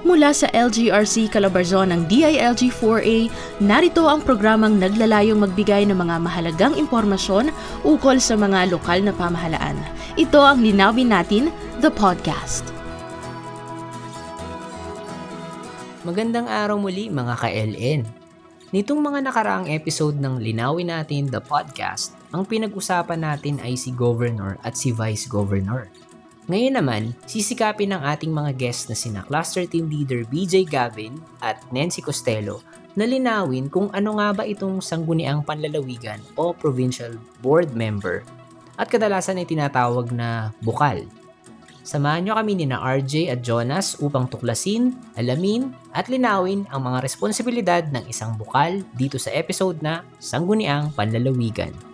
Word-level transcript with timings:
Mula 0.00 0.32
sa 0.32 0.48
LGRC 0.56 1.28
Calabarzon 1.28 1.92
ng 1.92 2.08
DILG-4A, 2.08 3.28
narito 3.60 4.08
ang 4.08 4.24
programang 4.24 4.80
naglalayong 4.80 5.44
magbigay 5.44 5.84
ng 5.84 5.92
mga 5.92 6.16
mahalagang 6.24 6.72
impormasyon 6.72 7.52
ukol 7.84 8.16
sa 8.16 8.32
mga 8.32 8.72
lokal 8.72 9.04
na 9.04 9.12
pamahalaan. 9.12 9.76
Ito 10.16 10.40
ang 10.40 10.64
Linawin 10.64 11.12
Natin, 11.12 11.52
the 11.84 11.92
podcast. 11.92 12.64
Magandang 16.00 16.48
araw 16.48 16.80
muli 16.80 17.12
mga 17.12 17.36
ka-LN. 17.36 18.08
Nitong 18.72 19.04
mga 19.04 19.20
nakaraang 19.20 19.68
episode 19.68 20.16
ng 20.16 20.40
Linawin 20.40 20.88
Natin, 20.88 21.28
the 21.28 21.44
podcast, 21.44 22.16
ang 22.32 22.48
pinag-usapan 22.48 23.20
natin 23.20 23.60
ay 23.60 23.76
si 23.76 23.92
Governor 23.92 24.56
at 24.64 24.80
si 24.80 24.96
Vice 24.96 25.28
Governor. 25.28 25.92
Ngayon 26.48 26.74
naman, 26.80 27.02
sisikapin 27.28 27.92
ng 27.92 28.00
ating 28.00 28.32
mga 28.32 28.56
guests 28.56 28.88
na 28.88 28.96
sina 28.96 29.20
Cluster 29.28 29.68
Team 29.68 29.92
Leader 29.92 30.24
BJ 30.24 30.64
Gavin 30.64 31.20
at 31.44 31.60
Nancy 31.68 32.00
Costello 32.00 32.64
na 32.96 33.04
linawin 33.04 33.68
kung 33.68 33.92
ano 33.92 34.16
nga 34.16 34.32
ba 34.32 34.44
itong 34.48 34.80
sangguniang 34.80 35.44
panlalawigan 35.44 36.18
o 36.40 36.56
provincial 36.56 37.14
board 37.44 37.76
member 37.76 38.24
at 38.80 38.88
kadalasan 38.88 39.36
ay 39.36 39.44
tinatawag 39.44 40.08
na 40.10 40.56
bukal. 40.64 41.04
Samahan 41.84 42.24
nyo 42.24 42.32
kami 42.36 42.60
ni 42.60 42.66
na 42.68 42.80
RJ 42.80 43.32
at 43.32 43.40
Jonas 43.40 43.96
upang 44.00 44.28
tuklasin, 44.28 44.96
alamin 45.16 45.72
at 45.96 46.08
linawin 46.12 46.68
ang 46.68 46.88
mga 46.88 47.04
responsibilidad 47.04 47.82
ng 47.88 48.04
isang 48.08 48.36
bukal 48.36 48.84
dito 48.96 49.16
sa 49.16 49.32
episode 49.32 49.80
na 49.80 50.04
Sangguniang 50.20 50.92
Panlalawigan. 50.92 51.89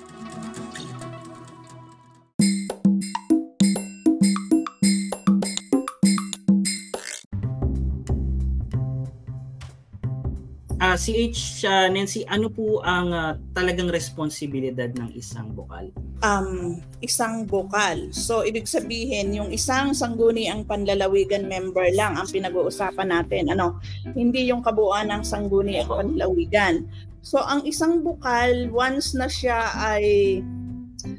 Uh, 10.96 11.04
si 11.04 11.28
H, 11.28 11.60
uh, 11.68 11.92
Nancy, 11.92 12.24
ano 12.24 12.48
po 12.48 12.80
ang 12.80 13.12
uh, 13.12 13.36
talagang 13.52 13.92
responsibilidad 13.92 14.88
ng 14.96 15.12
isang 15.12 15.52
bukal? 15.52 15.92
Um, 16.24 16.80
isang 17.04 17.44
bukal. 17.44 18.08
So, 18.16 18.40
ibig 18.48 18.64
sabihin, 18.64 19.36
yung 19.36 19.52
isang 19.52 19.92
sangguni 19.92 20.48
ang 20.48 20.64
panlalawigan 20.64 21.52
member 21.52 21.84
lang 21.92 22.16
ang 22.16 22.24
pinag-uusapan 22.24 23.12
natin. 23.12 23.52
Ano, 23.52 23.76
hindi 24.16 24.48
yung 24.48 24.64
kabuuan 24.64 25.12
ng 25.12 25.20
sangguni 25.20 25.84
ang 25.84 26.16
panlalawigan. 26.16 26.88
So, 27.20 27.44
ang 27.44 27.68
isang 27.68 28.00
bukal, 28.00 28.72
once 28.72 29.12
na 29.12 29.28
siya 29.28 29.76
ay 29.76 30.40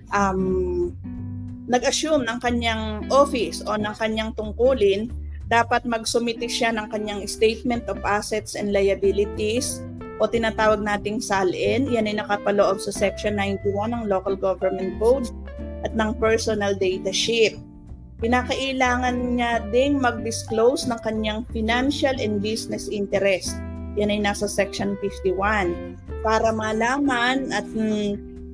um, 0.10 0.90
nag-assume 1.70 2.26
ng 2.26 2.42
kanyang 2.42 3.06
office 3.14 3.62
o 3.62 3.78
ng 3.78 3.94
kanyang 3.94 4.34
tungkulin, 4.34 5.14
dapat 5.48 5.88
magsumite 5.88 6.48
siya 6.48 6.76
ng 6.76 6.92
kanyang 6.92 7.24
Statement 7.24 7.88
of 7.88 8.00
Assets 8.04 8.56
and 8.56 8.76
Liabilities 8.76 9.80
o 10.20 10.28
tinatawag 10.28 10.84
nating 10.84 11.24
SALN. 11.24 11.88
Yan 11.88 12.10
ay 12.10 12.20
nakapaloob 12.20 12.84
sa 12.84 12.92
Section 12.92 13.40
91 13.40 13.96
ng 13.96 14.04
Local 14.12 14.36
Government 14.36 15.00
Code 15.00 15.32
at 15.88 15.96
ng 15.96 16.12
Personal 16.20 16.76
Data 16.76 17.14
Sheet. 17.16 17.56
Pinakailangan 18.18 19.38
niya 19.38 19.62
ding 19.70 20.02
mag-disclose 20.02 20.90
ng 20.90 21.00
kanyang 21.06 21.46
financial 21.54 22.18
and 22.18 22.42
business 22.42 22.90
interest. 22.90 23.54
Yan 23.94 24.10
ay 24.10 24.20
nasa 24.26 24.50
Section 24.50 24.98
51 25.00 25.96
para 26.26 26.50
malaman 26.50 27.54
at 27.54 27.66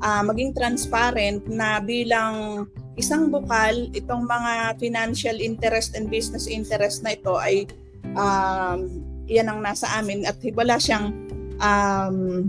uh, 0.03 0.21
maging 0.27 0.51
transparent 0.51 1.47
na 1.47 1.79
bilang 1.79 2.67
isang 2.93 3.33
bukal, 3.33 3.89
itong 3.93 4.29
mga 4.29 4.77
financial 4.77 5.37
interest 5.41 5.97
and 5.97 6.09
business 6.13 6.45
interest 6.45 7.01
na 7.01 7.17
ito 7.17 7.33
ay 7.37 7.65
um, 8.13 9.01
yan 9.25 9.49
ang 9.49 9.63
nasa 9.63 9.87
amin 9.97 10.27
at 10.27 10.37
wala 10.53 10.77
siyang 10.77 11.09
um, 11.57 12.47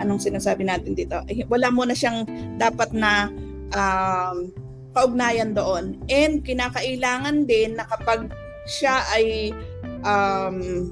anong 0.00 0.20
sinasabi 0.20 0.64
natin 0.64 0.96
dito? 0.96 1.20
Wala 1.48 1.68
muna 1.72 1.92
siyang 1.92 2.24
dapat 2.56 2.92
na 2.92 3.28
um, 3.72 4.52
kaugnayan 4.96 5.52
doon. 5.52 6.00
And 6.08 6.40
kinakailangan 6.40 7.44
din 7.44 7.76
na 7.76 7.84
kapag 7.84 8.32
siya 8.64 9.04
ay 9.12 9.52
um, 10.04 10.88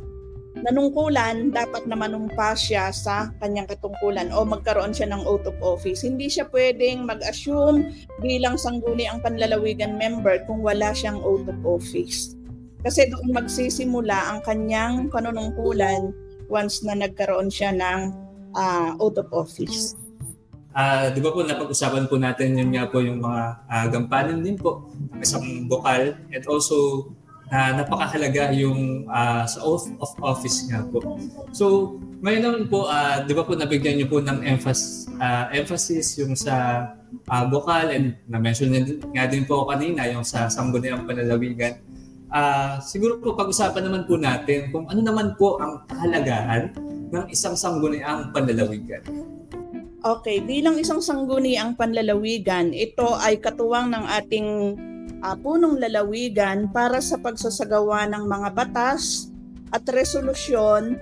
nanungkulan, 0.65 1.53
dapat 1.53 1.85
na 1.85 1.93
manumpa 1.93 2.57
siya 2.57 2.89
sa 2.89 3.29
kanyang 3.45 3.69
katungkulan 3.69 4.33
o 4.33 4.49
magkaroon 4.49 4.97
siya 4.97 5.13
ng 5.13 5.23
oath 5.29 5.45
of 5.45 5.57
office. 5.61 6.01
Hindi 6.01 6.33
siya 6.33 6.49
pwedeng 6.49 7.05
mag-assume 7.05 7.93
bilang 8.25 8.57
sangguni 8.57 9.05
ang 9.05 9.21
panlalawigan 9.21 10.01
member 10.01 10.41
kung 10.49 10.65
wala 10.65 10.97
siyang 10.97 11.21
oath 11.21 11.45
of 11.45 11.61
office. 11.69 12.33
Kasi 12.81 13.13
doon 13.13 13.37
magsisimula 13.37 14.33
ang 14.33 14.41
kanyang 14.41 15.13
panunungkulan 15.13 16.17
once 16.49 16.81
na 16.81 16.97
nagkaroon 16.97 17.53
siya 17.53 17.73
ng 17.77 18.01
uh, 18.57 18.97
oath 18.97 19.21
of 19.21 19.29
office. 19.37 19.97
Uh, 20.75 21.07
di 21.15 21.23
ba 21.23 21.31
po 21.31 21.47
napag-usapan 21.47 22.11
po 22.11 22.19
natin 22.19 22.59
yun 22.59 22.75
nga 22.75 22.91
po 22.91 22.99
yung 22.99 23.23
mga 23.23 23.63
uh, 23.71 23.87
gampanan 23.95 24.43
din 24.43 24.59
po 24.59 24.91
ng 25.15 25.23
isang 25.23 25.71
bukal 25.71 26.19
and 26.35 26.45
also 26.51 27.07
uh, 27.51 27.71
napakahalaga 27.77 28.53
yung 28.57 29.09
uh, 29.09 29.45
sa 29.45 29.59
oath 29.65 29.91
of 30.01 30.11
office 30.25 30.65
nga 30.71 30.85
po. 30.89 31.19
So, 31.53 31.97
ngayon 32.25 32.43
naman 32.45 32.63
po, 32.73 32.89
uh, 32.89 33.21
di 33.25 33.33
ba 33.37 33.45
po 33.45 33.53
nabigyan 33.53 34.01
niyo 34.01 34.09
po 34.09 34.23
ng 34.23 34.41
emphasis, 34.45 35.11
uh, 35.21 35.53
emphasis 35.53 36.17
yung 36.21 36.33
sa 36.33 36.89
uh, 37.29 37.45
bukal 37.49 37.93
and 37.93 38.17
na-mention 38.31 38.73
nga 39.13 39.29
din 39.29 39.45
po 39.45 39.69
kanina 39.69 40.09
yung 40.09 40.25
sa 40.25 40.49
sangguniang 40.49 41.05
panalawigan. 41.05 41.77
Uh, 42.35 42.83
siguro 42.83 43.23
po 43.23 43.39
pag-usapan 43.39 43.87
naman 43.87 44.03
po 44.11 44.19
natin 44.19 44.73
kung 44.75 44.91
ano 44.91 45.01
naman 45.05 45.39
po 45.39 45.61
ang 45.63 45.87
kahalagahan 45.87 46.73
ng 47.15 47.25
isang 47.31 47.55
sangguniang 47.55 48.35
panlalawigan. 48.35 49.05
Okay, 50.05 50.43
bilang 50.45 50.77
isang 50.77 51.01
sangguniang 51.01 51.79
panlalawigan, 51.79 52.75
ito 52.77 53.17
ay 53.23 53.41
katuwang 53.41 53.89
ng 53.89 54.05
ating 54.05 54.49
uh, 55.25 55.37
punong 55.41 55.81
lalawigan 55.81 56.69
para 56.69 57.01
sa 57.01 57.17
pagsasagawa 57.17 58.05
ng 58.13 58.29
mga 58.29 58.49
batas 58.53 59.33
at 59.73 59.83
resolusyon 59.89 61.01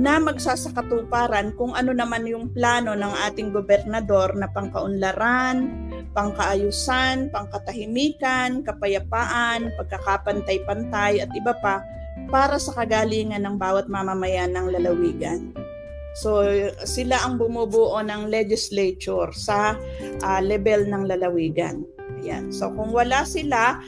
na 0.00 0.16
magsasakatuparan 0.16 1.52
kung 1.60 1.76
ano 1.76 1.92
naman 1.92 2.24
yung 2.24 2.48
plano 2.56 2.96
ng 2.96 3.14
ating 3.28 3.52
gobernador 3.52 4.32
na 4.32 4.48
pangkaunlaran, 4.48 5.68
pangkaayusan, 6.16 7.28
pangkatahimikan, 7.28 8.64
kapayapaan, 8.64 9.68
pagkakapantay-pantay 9.76 11.20
at 11.20 11.28
iba 11.36 11.52
pa 11.60 11.84
para 12.32 12.56
sa 12.56 12.72
kagalingan 12.72 13.44
ng 13.44 13.60
bawat 13.60 13.84
mamamayan 13.84 14.56
ng 14.56 14.72
lalawigan. 14.72 15.52
So 16.16 16.46
sila 16.88 17.20
ang 17.20 17.36
bumubuo 17.36 18.00
ng 18.00 18.32
legislature 18.32 19.36
sa 19.36 19.76
uh, 20.24 20.40
level 20.40 20.88
ng 20.88 21.02
lalawigan. 21.12 21.93
Yan. 22.24 22.50
So 22.50 22.72
kung 22.72 22.90
wala 22.90 23.28
sila, 23.28 23.78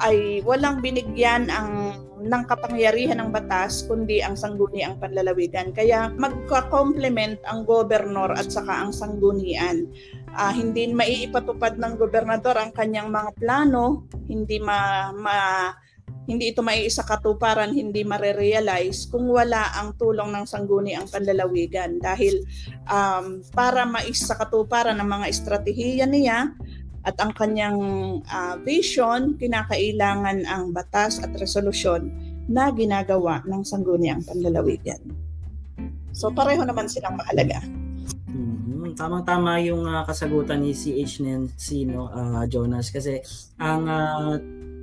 ay 0.00 0.40
walang 0.42 0.80
binigyan 0.82 1.52
ang 1.52 2.00
ng 2.22 2.44
kapangyarihan 2.46 3.18
ng 3.18 3.34
batas 3.34 3.82
kundi 3.90 4.22
ang 4.22 4.38
sangguniang 4.38 4.94
panlalawigan. 5.02 5.74
Kaya 5.74 6.14
magka-complement 6.14 7.42
ang 7.50 7.66
gobernador 7.66 8.38
at 8.38 8.46
saka 8.46 8.86
ang 8.86 8.94
sanggunian. 8.94 9.90
Uh, 10.32 10.54
hindi 10.54 10.86
maiipatupad 10.94 11.76
ng 11.82 11.98
gobernador 11.98 12.54
ang 12.56 12.70
kanyang 12.70 13.10
mga 13.10 13.30
plano, 13.42 14.06
hindi 14.30 14.62
ma, 14.62 15.10
ma 15.10 15.36
hindi 16.30 16.54
ito 16.54 16.62
maiisa 16.62 17.02
katuparan, 17.02 17.74
hindi 17.74 18.06
mare-realize 18.06 19.10
kung 19.10 19.26
wala 19.26 19.74
ang 19.74 19.98
tulong 19.98 20.30
ng 20.30 20.46
sangguni 20.46 20.94
ang 20.94 21.10
panlalawigan 21.10 21.98
dahil 21.98 22.46
um, 22.86 23.42
para 23.50 23.82
maisa 23.82 24.38
katuparan 24.38 25.02
ng 25.02 25.08
mga 25.10 25.26
estratehiya 25.26 26.06
niya 26.06 26.54
at 27.02 27.18
ang 27.18 27.34
kanyang 27.34 27.78
uh, 28.30 28.54
vision, 28.62 29.34
kinakailangan 29.34 30.46
ang 30.46 30.70
batas 30.70 31.18
at 31.18 31.34
resolusyon 31.34 32.14
na 32.46 32.70
ginagawa 32.70 33.42
ng 33.46 33.62
sangguniang 33.62 34.22
panlalawigan. 34.22 35.02
So 36.14 36.30
pareho 36.30 36.62
naman 36.62 36.86
silang 36.86 37.18
mahalaga. 37.18 37.62
Mm-hmm. 38.28 38.94
Tamang-tama 38.94 39.58
yung 39.64 39.88
uh, 39.88 40.06
kasagutan 40.06 40.62
ni 40.62 40.76
CH 40.76 41.24
Nancy 41.24 41.88
no, 41.88 42.12
uh, 42.12 42.44
Jonas 42.46 42.92
kasi 42.92 43.18
ang 43.58 43.88
uh, 43.88 44.36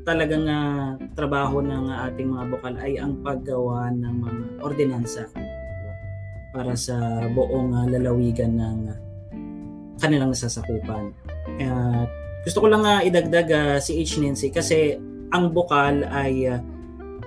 talagang 0.03 0.49
uh, 0.49 0.97
trabaho 1.13 1.61
ng 1.61 1.85
uh, 1.87 2.09
ating 2.09 2.33
mga 2.33 2.45
bukal 2.49 2.73
ay 2.81 2.97
ang 2.97 3.21
paggawa 3.21 3.93
ng 3.93 4.15
mga 4.25 4.43
ordinansa 4.65 5.23
para 6.49 6.73
sa 6.73 7.29
buong 7.29 7.77
uh, 7.77 7.85
lalawigan 7.85 8.57
ng 8.57 8.79
uh, 8.89 8.97
kanilang 10.01 10.33
nasasakupan. 10.33 11.13
Uh, 11.59 12.07
gusto 12.47 12.63
ko 12.63 12.67
lang 12.71 12.87
uh, 12.87 13.03
idagdag 13.03 13.47
uh, 13.51 13.77
si 13.83 13.99
H. 13.99 14.17
Nancy 14.23 14.49
kasi 14.49 14.95
ang 15.29 15.51
bukal 15.51 16.07
ay 16.07 16.49
uh, 16.49 16.59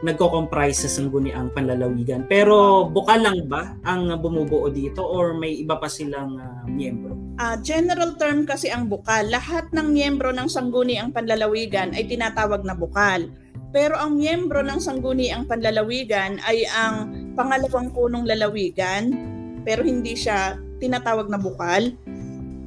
nagko-comprise 0.03 0.85
sa 0.85 0.91
sangguniang 0.91 1.55
panlalawigan. 1.55 2.27
Pero 2.27 2.89
bukal 2.91 3.23
lang 3.23 3.47
ba 3.47 3.79
ang 3.87 4.11
bumubuo 4.19 4.67
dito 4.69 5.01
or 5.07 5.33
may 5.39 5.63
iba 5.63 5.79
pa 5.79 5.87
silang 5.87 6.37
uh, 6.37 6.67
miyembro? 6.67 7.15
Uh, 7.39 7.57
general 7.63 8.19
term 8.19 8.43
kasi 8.45 8.69
ang 8.69 8.91
bukal. 8.91 9.31
Lahat 9.31 9.71
ng 9.71 9.95
miyembro 9.95 10.35
ng 10.35 10.51
sangguniang 10.51 11.15
panlalawigan 11.15 11.95
ay 11.95 12.05
tinatawag 12.11 12.67
na 12.67 12.75
bukal. 12.75 13.31
Pero 13.73 13.97
ang 13.97 14.21
miyembro 14.21 14.61
ng 14.61 14.83
sangguniang 14.83 15.49
panlalawigan 15.49 16.43
ay 16.45 16.67
ang 16.69 17.09
pangalawang 17.33 17.89
punong 17.95 18.29
lalawigan 18.29 19.09
pero 19.65 19.81
hindi 19.87 20.13
siya 20.19 20.59
tinatawag 20.83 21.31
na 21.31 21.39
bukal. 21.39 21.95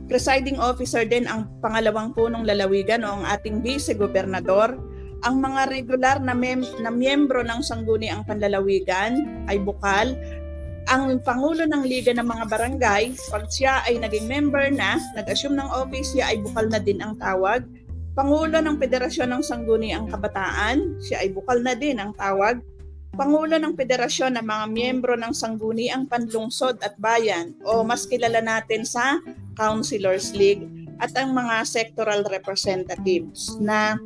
Presiding 0.06 0.62
officer 0.62 1.02
din 1.02 1.26
ang 1.26 1.50
pangalawang 1.66 2.14
punong 2.14 2.46
lalawigan 2.46 3.02
o 3.02 3.22
ang 3.22 3.26
ating 3.26 3.66
vice-gobernador. 3.66 4.78
Ang 5.26 5.42
mga 5.42 5.62
regular 5.74 6.18
na, 6.22 6.38
mem- 6.38 6.70
na 6.86 6.94
miyembro 6.94 7.42
ng 7.42 7.66
sangguniang 7.66 8.22
panlalawigan 8.30 9.46
ay 9.50 9.58
bukal 9.58 10.14
ang 10.86 11.18
Pangulo 11.26 11.66
ng 11.66 11.82
Liga 11.82 12.14
ng 12.14 12.26
mga 12.26 12.46
Barangay, 12.46 13.18
pag 13.34 13.50
siya 13.50 13.82
ay 13.90 13.98
naging 13.98 14.30
member 14.30 14.70
na, 14.70 15.02
nag-assume 15.18 15.58
ng 15.58 15.70
office, 15.74 16.14
siya 16.14 16.30
ay 16.30 16.38
bukal 16.46 16.70
na 16.70 16.78
din 16.78 17.02
ang 17.02 17.18
tawag. 17.18 17.66
Pangulo 18.14 18.62
ng 18.62 18.78
Federasyon 18.78 19.34
ng 19.34 19.42
Sangguniang 19.42 20.06
Kabataan, 20.08 21.02
siya 21.02 21.26
ay 21.26 21.34
bukal 21.34 21.66
na 21.66 21.74
din 21.74 21.98
ang 21.98 22.14
tawag. 22.14 22.62
Pangulo 23.18 23.58
ng 23.58 23.74
Federasyon 23.74 24.38
ng 24.38 24.46
mga 24.46 24.66
miyembro 24.70 25.14
ng 25.18 25.34
Sangguniang 25.34 26.06
Panlungsod 26.06 26.78
at 26.86 26.94
Bayan 27.02 27.58
o 27.66 27.82
mas 27.82 28.06
kilala 28.06 28.44
natin 28.44 28.86
sa 28.86 29.18
Councilors 29.56 30.36
League 30.36 30.68
at 31.00 31.12
ang 31.20 31.36
mga 31.36 31.68
sectoral 31.68 32.24
representatives 32.28 33.60
na 33.60 34.00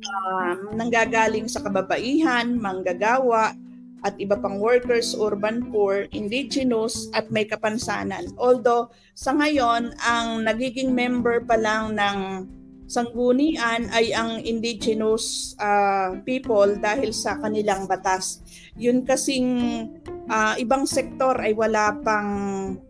uh, 0.00 0.52
nanggagaling 0.72 1.48
sa 1.48 1.60
kababaihan, 1.60 2.56
manggagawa, 2.56 3.52
at 4.00 4.16
iba 4.16 4.32
pang 4.40 4.56
workers, 4.56 5.12
urban 5.12 5.68
poor, 5.68 6.08
indigenous 6.16 7.12
at 7.12 7.28
may 7.28 7.44
kapansanan. 7.44 8.32
Although 8.40 8.88
sa 9.12 9.36
ngayon, 9.36 9.92
ang 10.00 10.48
nagiging 10.48 10.96
member 10.96 11.44
pa 11.44 11.60
lang 11.60 11.92
ng 12.00 12.48
sanggunian 12.90 13.86
ay 13.94 14.10
ang 14.10 14.42
indigenous 14.42 15.54
uh, 15.62 16.18
people 16.26 16.74
dahil 16.80 17.14
sa 17.14 17.38
kanilang 17.38 17.86
batas. 17.86 18.42
Yun 18.74 19.06
kasing 19.06 19.46
uh, 20.26 20.58
ibang 20.58 20.88
sektor 20.88 21.38
ay 21.38 21.54
wala 21.54 21.94
pang 22.02 22.32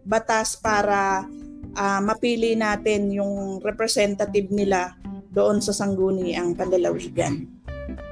batas 0.06 0.56
para 0.56 1.28
uh, 1.76 2.00
mapili 2.02 2.54
natin 2.58 3.10
yung 3.12 3.62
representative 3.62 4.48
nila 4.50 4.94
doon 5.30 5.62
sa 5.62 5.70
sangguniang 5.70 6.58
panlalawigan. 6.58 7.46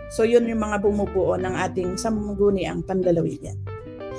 So 0.08 0.24
yun 0.24 0.48
yung 0.48 0.64
mga 0.64 0.80
bumubuo 0.80 1.36
ng 1.36 1.52
ating 1.52 2.00
sangguniang 2.00 2.86
panlalawigan. 2.86 3.58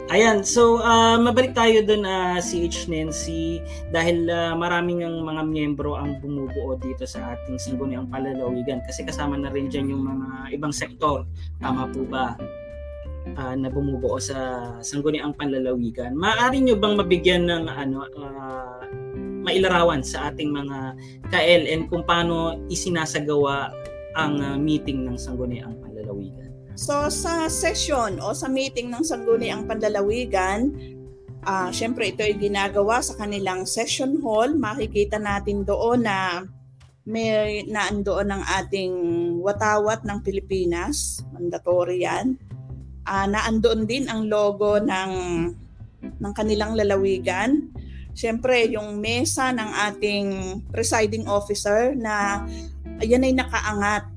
Ayan, 0.09 0.41
so 0.41 0.81
uh, 0.81 1.21
mabalik 1.21 1.53
tayo 1.53 1.85
dun 1.85 2.01
uh, 2.01 2.41
si 2.41 2.65
H. 2.65 2.89
Nancy 2.89 3.61
dahil 3.93 4.25
uh, 4.25 4.57
maraming 4.57 5.05
ang 5.05 5.21
mga 5.21 5.45
miyembro 5.45 6.01
ang 6.01 6.17
bumubuo 6.17 6.73
dito 6.81 7.05
sa 7.05 7.37
ating 7.37 7.61
sangguniang 7.61 8.09
panlalawigan 8.09 8.81
kasi 8.89 9.05
kasama 9.05 9.37
na 9.37 9.53
rin 9.53 9.69
dyan 9.69 9.93
yung 9.93 10.09
mga 10.09 10.57
ibang 10.57 10.73
sektor. 10.73 11.29
Tama 11.61 11.93
po 11.93 12.09
ba? 12.09 12.33
Uh, 13.37 13.53
na 13.53 13.69
bumubuo 13.69 14.17
sa 14.17 14.73
sangguniang 14.81 15.37
panlalawigan. 15.37 16.17
Maaari 16.17 16.65
nyo 16.65 16.81
bang 16.81 16.95
mabigyan 16.97 17.43
ng 17.45 17.63
ano 17.69 17.97
uh, 18.09 18.81
mailarawan 19.49 20.05
sa 20.05 20.29
ating 20.29 20.53
mga 20.53 20.93
KLN 21.33 21.89
kung 21.89 22.05
paano 22.05 22.61
isinasagawa 22.69 23.73
ang 24.13 24.37
uh, 24.37 24.57
meeting 24.61 25.09
ng 25.09 25.17
Sangguniang 25.17 25.73
Panlalawigan? 25.81 26.53
So 26.77 27.09
sa 27.09 27.49
session 27.49 28.21
o 28.21 28.31
sa 28.31 28.47
meeting 28.47 28.93
ng 28.93 29.01
Sangguniang 29.01 29.65
Panlalawigan, 29.65 30.71
uh, 31.43 31.73
syempre 31.73 32.13
ito 32.13 32.21
ay 32.21 32.37
ginagawa 32.37 33.01
sa 33.01 33.17
kanilang 33.17 33.65
session 33.65 34.21
hall. 34.21 34.53
Makikita 34.53 35.17
natin 35.17 35.65
doon 35.65 36.05
na 36.05 36.45
may 37.09 37.65
naandoon 37.65 38.29
ng 38.29 38.43
ating 38.63 38.93
watawat 39.41 40.05
ng 40.05 40.21
Pilipinas, 40.21 41.25
mandatory 41.33 42.05
yan. 42.05 42.37
Uh, 43.09 43.25
naandoon 43.25 43.89
din 43.89 44.05
ang 44.05 44.29
logo 44.29 44.77
ng 44.77 45.11
ng 45.99 46.33
kanilang 46.35 46.79
lalawigan. 46.79 47.73
Siyempre, 48.19 48.67
yung 48.67 48.99
mesa 48.99 49.55
ng 49.55 49.71
ating 49.87 50.27
presiding 50.75 51.23
officer 51.23 51.95
na 51.95 52.43
ayan 52.99 53.23
ay 53.23 53.31
nakaangat 53.31 54.11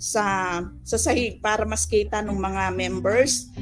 sa 0.00 0.24
sa 0.80 0.96
sahig 0.96 1.36
para 1.44 1.68
mas 1.68 1.84
kita 1.84 2.24
ng 2.24 2.32
mga 2.32 2.72
members. 2.72 3.52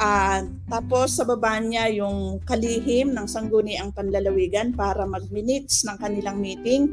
Uh, 0.00 0.48
tapos 0.66 1.20
sa 1.20 1.28
baba 1.28 1.60
niya 1.60 1.92
yung 1.92 2.40
kalihim 2.48 3.12
ng 3.12 3.28
sangguniang 3.28 3.92
panlalawigan 3.92 4.72
para 4.72 5.04
mag-minutes 5.04 5.84
ng 5.84 6.00
kanilang 6.00 6.40
meeting. 6.40 6.88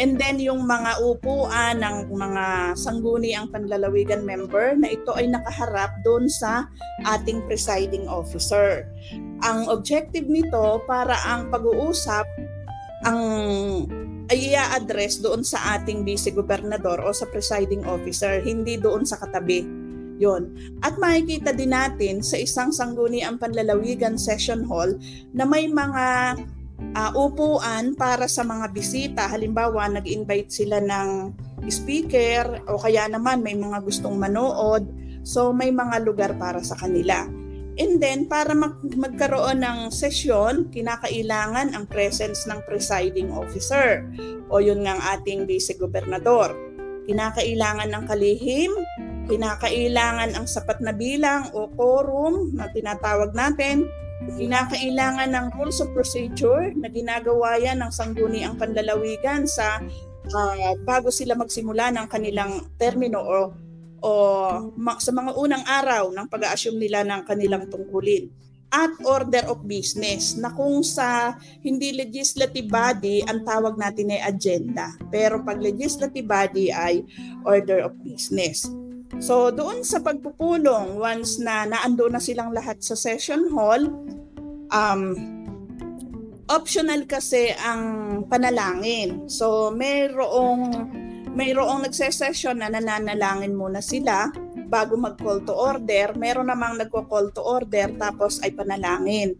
And 0.00 0.16
then 0.16 0.40
yung 0.40 0.64
mga 0.64 1.04
upuan 1.04 1.84
ng 1.84 2.16
mga 2.16 2.78
sangguniang 2.80 3.52
panlalawigan 3.52 4.24
member 4.24 4.72
na 4.72 4.88
ito 4.96 5.12
ay 5.12 5.28
nakaharap 5.28 6.00
doon 6.00 6.32
sa 6.32 6.64
ating 7.04 7.44
presiding 7.44 8.08
officer. 8.08 8.88
Ang 9.40 9.68
objective 9.72 10.28
nito 10.28 10.84
para 10.84 11.16
ang 11.24 11.48
pag-uusap 11.48 12.28
ang 13.04 13.20
ay 14.30 14.54
i-address 14.54 15.18
doon 15.18 15.42
sa 15.42 15.74
ating 15.74 16.06
vice-gobernador 16.06 17.02
o 17.02 17.10
sa 17.10 17.26
presiding 17.26 17.82
officer, 17.82 18.38
hindi 18.38 18.78
doon 18.78 19.02
sa 19.02 19.18
katabi. 19.18 19.66
Yon. 20.22 20.54
At 20.86 21.00
makikita 21.02 21.50
din 21.50 21.74
natin 21.74 22.22
sa 22.22 22.38
isang 22.38 22.70
sangguniang 22.70 23.42
panlalawigan 23.42 24.14
session 24.14 24.62
hall 24.68 24.94
na 25.34 25.42
may 25.42 25.66
mga 25.66 26.38
uh, 26.94 27.10
upuan 27.18 27.98
para 27.98 28.30
sa 28.30 28.46
mga 28.46 28.70
bisita. 28.70 29.26
Halimbawa, 29.26 29.90
nag-invite 29.90 30.52
sila 30.52 30.78
ng 30.78 31.34
speaker 31.66 32.70
o 32.70 32.78
kaya 32.78 33.10
naman 33.10 33.42
may 33.42 33.58
mga 33.58 33.82
gustong 33.82 34.14
manood. 34.14 34.86
So 35.26 35.50
may 35.50 35.74
mga 35.74 36.06
lugar 36.06 36.38
para 36.38 36.62
sa 36.62 36.78
kanila. 36.78 37.39
And 37.78 38.02
then, 38.02 38.26
para 38.26 38.50
mag- 38.50 38.82
magkaroon 38.82 39.62
ng 39.62 39.78
sesyon, 39.94 40.74
kinakailangan 40.74 41.76
ang 41.76 41.86
presence 41.86 42.48
ng 42.50 42.58
presiding 42.66 43.30
officer 43.30 44.02
o 44.50 44.58
yun 44.58 44.82
ng 44.82 44.98
ating 45.18 45.46
vice-gobernador. 45.46 46.50
Kinakailangan 47.06 47.90
ng 47.94 48.04
kalihim, 48.10 48.72
kinakailangan 49.30 50.34
ang 50.34 50.46
sapat 50.50 50.82
na 50.82 50.90
bilang 50.90 51.46
o 51.54 51.70
quorum 51.70 52.58
na 52.58 52.66
tinatawag 52.74 53.30
natin, 53.38 53.86
kinakailangan 54.36 55.30
ng 55.30 55.46
rules 55.56 55.78
of 55.80 55.88
procedure 55.94 56.74
na 56.76 56.90
ginagawa 56.90 57.56
yan 57.56 57.80
ng 57.80 57.92
sangguniang 57.94 58.58
panlalawigan 58.58 59.48
sa 59.48 59.80
uh, 60.34 60.74
bago 60.84 61.08
sila 61.08 61.38
magsimula 61.38 61.94
ng 61.94 62.06
kanilang 62.10 62.68
termino 62.76 63.22
o 63.22 63.54
o 64.00 64.12
sa 65.00 65.12
mga 65.12 65.36
unang 65.36 65.64
araw 65.64 66.12
ng 66.12 66.26
pag-assume 66.28 66.80
nila 66.80 67.04
ng 67.04 67.22
kanilang 67.24 67.68
tungkulin 67.68 68.28
at 68.70 68.94
order 69.02 69.42
of 69.50 69.66
business 69.66 70.38
na 70.38 70.54
kung 70.54 70.86
sa 70.86 71.34
hindi 71.58 71.90
legislative 71.90 72.70
body 72.70 73.26
ang 73.26 73.42
tawag 73.42 73.74
natin 73.74 74.14
ay 74.14 74.22
agenda 74.22 74.94
pero 75.10 75.42
pag 75.42 75.58
legislative 75.58 76.22
body 76.22 76.70
ay 76.70 77.02
order 77.42 77.90
of 77.90 77.92
business. 78.06 78.70
So 79.18 79.50
doon 79.50 79.82
sa 79.82 79.98
pagpupulong 79.98 81.02
once 81.02 81.42
na 81.42 81.66
naando 81.66 82.06
na 82.06 82.22
silang 82.22 82.54
lahat 82.54 82.78
sa 82.78 82.94
session 82.94 83.50
hall 83.50 83.90
um 84.70 85.02
optional 86.46 87.06
kasi 87.10 87.50
ang 87.58 87.82
panalangin. 88.30 89.26
So 89.26 89.74
mayroong 89.74 90.90
mayroong 91.34 91.86
nagse-session 91.86 92.58
na 92.58 92.70
nananalangin 92.70 93.54
muna 93.54 93.78
sila 93.78 94.30
bago 94.70 94.94
mag-call 94.98 95.42
to 95.46 95.54
order. 95.54 96.14
Meron 96.18 96.50
namang 96.50 96.78
nagko-call 96.78 97.34
to 97.34 97.42
order 97.42 97.90
tapos 97.98 98.42
ay 98.42 98.54
panalangin. 98.54 99.34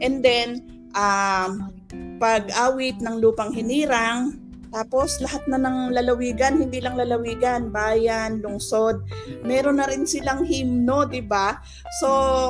And 0.00 0.20
then, 0.24 0.64
um, 0.96 1.72
pag-awit 2.20 3.02
ng 3.02 3.20
lupang 3.20 3.52
hinirang, 3.52 4.44
tapos 4.74 5.22
lahat 5.22 5.46
na 5.46 5.54
ng 5.54 5.94
lalawigan, 5.94 6.58
hindi 6.58 6.82
lang 6.82 6.98
lalawigan, 6.98 7.70
bayan, 7.70 8.42
lungsod, 8.42 9.06
meron 9.46 9.78
na 9.78 9.86
rin 9.86 10.02
silang 10.02 10.42
himno, 10.42 11.06
'di 11.06 11.22
ba? 11.22 11.62
So 12.02 12.08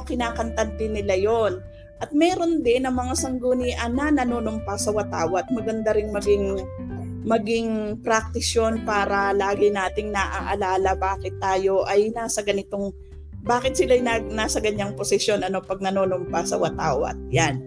kinakantan 0.09 0.81
din 0.81 0.97
nila 0.97 1.21
'yon. 1.21 1.61
At 2.01 2.17
meron 2.17 2.65
din 2.65 2.89
ang 2.89 2.97
mga 2.97 3.13
sanggunian 3.13 3.93
na 3.93 4.09
nanunumpa 4.09 4.73
sa 4.81 4.91
watawat. 4.97 5.53
Maganda 5.53 5.93
ring 5.93 6.09
maging 6.17 6.65
maging 7.25 7.99
practice 8.05 8.53
yun 8.53 8.85
para 8.85 9.33
lagi 9.33 9.73
nating 9.73 10.13
naaalala 10.13 10.93
bakit 11.01 11.33
tayo 11.41 11.89
ay 11.89 12.13
nasa 12.13 12.45
ganitong 12.45 12.93
bakit 13.45 13.77
sila 13.77 13.97
na, 14.01 14.21
nasa 14.21 14.61
ganyang 14.61 14.97
posisyon 14.97 15.45
ano 15.45 15.61
pag 15.61 15.81
nanonumpa 15.81 16.49
sa 16.49 16.57
watawat. 16.57 17.17
Yan. 17.29 17.61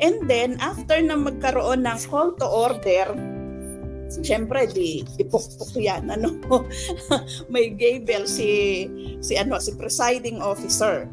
And 0.00 0.24
then 0.24 0.56
after 0.60 0.96
na 1.04 1.20
magkaroon 1.20 1.84
ng 1.84 2.00
call 2.08 2.32
to 2.40 2.48
order, 2.48 3.12
Siyempre, 4.08 4.64
di 4.72 5.04
ipukpuk 5.20 5.76
yan. 5.76 6.08
Ano? 6.08 6.40
May 7.52 7.76
gable 7.76 8.24
si, 8.24 8.84
si, 9.20 9.36
ano, 9.36 9.60
si 9.60 9.76
presiding 9.76 10.40
officer. 10.40 11.04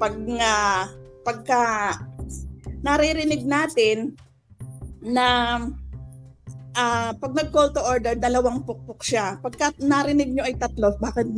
Pag 0.00 0.16
nga, 0.16 0.88
pagka 1.28 1.62
naririnig 2.80 3.44
natin 3.44 4.16
na 5.04 5.60
uh, 6.76 7.10
pag 7.16 7.32
nag-call 7.32 7.72
to 7.72 7.82
order, 7.84 8.18
dalawang 8.18 8.64
pukpuk 8.66 9.00
siya. 9.00 9.40
Pagka 9.40 9.72
narinig 9.80 10.34
nyo 10.34 10.44
ay 10.44 10.58
tatlo, 10.58 10.96
bakit 10.98 11.28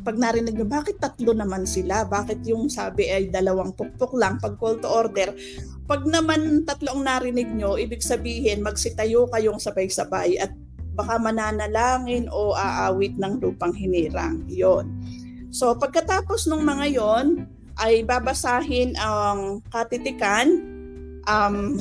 pag 0.00 0.16
narinig 0.16 0.54
nyo, 0.54 0.66
bakit 0.66 1.02
tatlo 1.02 1.34
naman 1.34 1.66
sila? 1.66 2.06
Bakit 2.06 2.46
yung 2.46 2.70
sabi 2.70 3.10
ay 3.10 3.28
dalawang 3.28 3.74
pukpok 3.74 4.16
lang 4.16 4.38
pag 4.38 4.56
call 4.56 4.78
to 4.80 4.88
order? 4.88 5.34
Pag 5.90 6.06
naman 6.06 6.62
tatlo 6.64 6.94
ang 6.94 7.02
narinig 7.04 7.50
nyo, 7.50 7.74
ibig 7.76 8.00
sabihin 8.00 8.62
magsitayo 8.62 9.26
kayong 9.28 9.58
sabay-sabay 9.58 10.38
at 10.38 10.54
baka 10.94 11.18
mananalangin 11.18 12.30
o 12.30 12.54
aawit 12.54 13.18
ng 13.18 13.42
lupang 13.42 13.74
hinirang. 13.74 14.46
Yon. 14.46 14.86
So 15.50 15.74
pagkatapos 15.74 16.46
ng 16.46 16.62
mga 16.62 16.86
yon 16.94 17.26
ay 17.82 18.06
babasahin 18.06 18.94
ang 19.00 19.64
katitikan 19.72 20.46
um, 21.26 21.80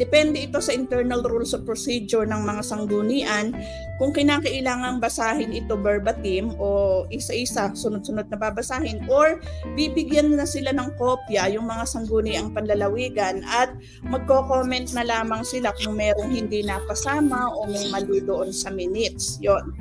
Depende 0.00 0.40
ito 0.40 0.64
sa 0.64 0.72
internal 0.72 1.20
rules 1.20 1.52
of 1.52 1.68
procedure 1.68 2.24
ng 2.24 2.40
mga 2.40 2.64
sanggunian 2.64 3.52
kung 4.00 4.16
kinakailangang 4.16 4.96
basahin 4.96 5.52
ito 5.52 5.76
verbatim 5.76 6.56
o 6.56 7.04
isa-isa, 7.12 7.68
sunod-sunod 7.76 8.32
na 8.32 8.40
babasahin 8.40 9.04
or 9.12 9.44
bibigyan 9.76 10.32
na 10.32 10.48
sila 10.48 10.72
ng 10.72 10.96
kopya 10.96 11.52
yung 11.52 11.68
mga 11.68 11.84
sangguniang 11.84 12.48
panlalawigan 12.56 13.44
at 13.44 13.76
magko-comment 14.08 14.88
na 14.96 15.04
lamang 15.04 15.44
sila 15.44 15.68
kung 15.76 16.00
merong 16.00 16.32
hindi 16.32 16.64
napasama 16.64 17.52
o 17.52 17.68
may 17.68 17.92
mali 17.92 18.24
doon 18.24 18.56
sa 18.56 18.72
minutes. 18.72 19.36
Yon. 19.44 19.76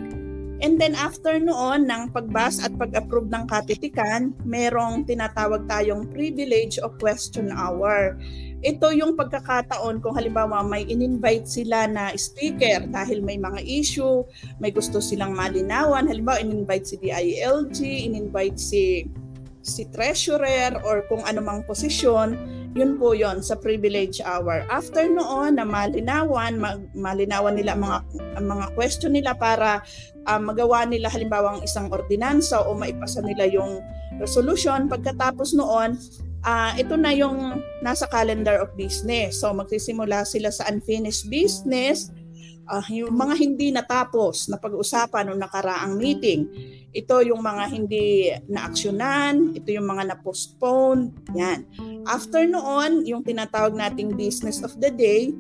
And 0.60 0.76
then 0.76 0.92
after 1.00 1.40
noon 1.40 1.88
ng 1.88 2.12
pagbas 2.12 2.60
at 2.60 2.76
pag-approve 2.76 3.32
ng 3.32 3.48
katitikan, 3.48 4.36
merong 4.44 5.08
tinatawag 5.08 5.64
tayong 5.72 6.12
privilege 6.12 6.76
of 6.84 7.00
question 7.00 7.48
hour 7.56 8.20
ito 8.60 8.92
yung 8.92 9.16
pagkakataon 9.16 10.04
kung 10.04 10.20
halimbawa 10.20 10.60
may 10.68 10.84
in-invite 10.84 11.48
sila 11.48 11.88
na 11.88 12.12
speaker 12.20 12.84
dahil 12.92 13.24
may 13.24 13.39
mga 13.39 13.63
issue, 13.63 14.28
may 14.60 14.72
gusto 14.75 15.00
silang 15.00 15.32
malinawan, 15.32 16.12
halimbawa 16.12 16.44
in-invite 16.44 16.84
si 16.84 16.96
DILG, 17.00 17.78
in-invite 17.80 18.60
si 18.60 19.08
si 19.60 19.88
treasurer 19.92 20.80
or 20.88 21.04
kung 21.12 21.20
anumang 21.28 21.63
posisyon, 21.68 22.36
yun 22.74 22.96
po 22.96 23.12
yon 23.12 23.44
sa 23.44 23.60
privilege 23.60 24.24
hour. 24.24 24.63
After 24.72 25.04
noon 25.08 25.60
na 25.60 25.66
malinawan, 25.68 26.60
mag, 26.60 26.80
malinawan 26.96 27.58
nila 27.60 27.75
mga, 27.75 28.00
mga 28.39 28.66
question 28.78 29.13
nila 29.13 29.36
para 29.36 29.84
uh, 30.28 30.39
magawa 30.42 30.88
nila 30.88 31.12
halimbawa 31.12 31.58
ang 31.58 31.62
isang 31.66 31.92
ordinansa 31.92 32.62
o 32.66 32.75
maipasa 32.78 33.20
nila 33.25 33.50
yung 33.50 33.84
resolution. 34.22 34.88
Pagkatapos 34.88 35.58
noon, 35.58 35.98
uh, 36.43 36.72
ito 36.75 36.96
na 36.96 37.12
yung 37.15 37.60
nasa 37.84 38.08
calendar 38.08 38.63
of 38.63 38.75
business. 38.75 39.41
So 39.41 39.51
magsisimula 39.55 40.24
sila 40.27 40.51
sa 40.53 40.67
unfinished 40.67 41.27
business, 41.27 42.12
uh, 42.69 42.86
yung 42.93 43.17
mga 43.17 43.36
hindi 43.36 43.67
natapos 43.74 44.48
na 44.48 44.62
pag-usapan 44.62 45.29
noong 45.29 45.41
nakaraang 45.41 45.98
meeting. 45.98 46.48
Ito 46.93 47.22
yung 47.25 47.41
mga 47.41 47.63
hindi 47.69 48.34
na-aksyonan, 48.50 49.58
ito 49.58 49.69
yung 49.74 49.89
mga 49.89 50.13
na-postpone, 50.15 51.13
yan. 51.38 51.65
After 52.05 52.46
noon, 52.46 53.05
yung 53.05 53.22
tinatawag 53.25 53.77
nating 53.77 54.17
business 54.17 54.62
of 54.65 54.77
the 54.81 54.89
day, 54.89 55.34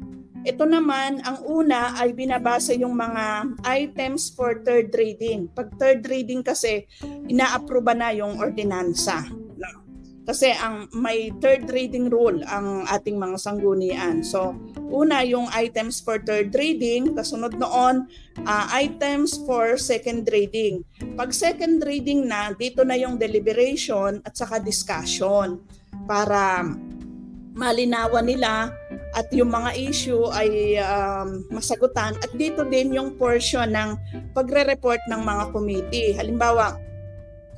ito 0.47 0.63
naman, 0.63 1.19
ang 1.27 1.43
una 1.43 1.99
ay 1.99 2.15
binabasa 2.15 2.71
yung 2.71 2.95
mga 2.95 3.59
items 3.67 4.31
for 4.31 4.63
third 4.63 4.87
reading. 4.95 5.51
Pag 5.51 5.75
third 5.75 6.07
reading 6.07 6.39
kasi, 6.39 6.87
ina-approve 7.27 7.91
na 7.91 8.15
yung 8.15 8.39
ordinansa. 8.39 9.19
Kasi 10.29 10.53
ang 10.53 10.85
may 10.93 11.33
third 11.41 11.65
reading 11.73 12.05
rule 12.05 12.45
ang 12.45 12.85
ating 12.85 13.17
mga 13.17 13.41
sanggunian. 13.41 14.21
So, 14.21 14.53
una 14.77 15.25
yung 15.25 15.49
items 15.49 15.97
for 16.05 16.21
third 16.21 16.53
reading, 16.53 17.17
kasunod 17.17 17.57
noon 17.57 18.05
uh, 18.45 18.65
items 18.69 19.41
for 19.49 19.73
second 19.81 20.29
reading. 20.29 20.85
Pag 21.17 21.33
second 21.33 21.81
reading 21.81 22.29
na, 22.29 22.53
dito 22.53 22.85
na 22.85 22.93
yung 22.93 23.17
deliberation 23.17 24.21
at 24.21 24.37
saka 24.37 24.61
discussion 24.61 25.65
para 26.05 26.61
malinawan 27.57 28.29
nila 28.29 28.69
at 29.17 29.25
yung 29.33 29.49
mga 29.49 29.81
issue 29.81 30.29
ay 30.29 30.77
um, 30.77 31.41
masagutan 31.49 32.13
at 32.21 32.29
dito 32.37 32.61
din 32.69 32.93
yung 32.93 33.17
portion 33.17 33.65
ng 33.73 33.97
pagre-report 34.37 35.01
ng 35.09 35.21
mga 35.25 35.43
committee. 35.49 36.13
Halimbawa, 36.13 36.77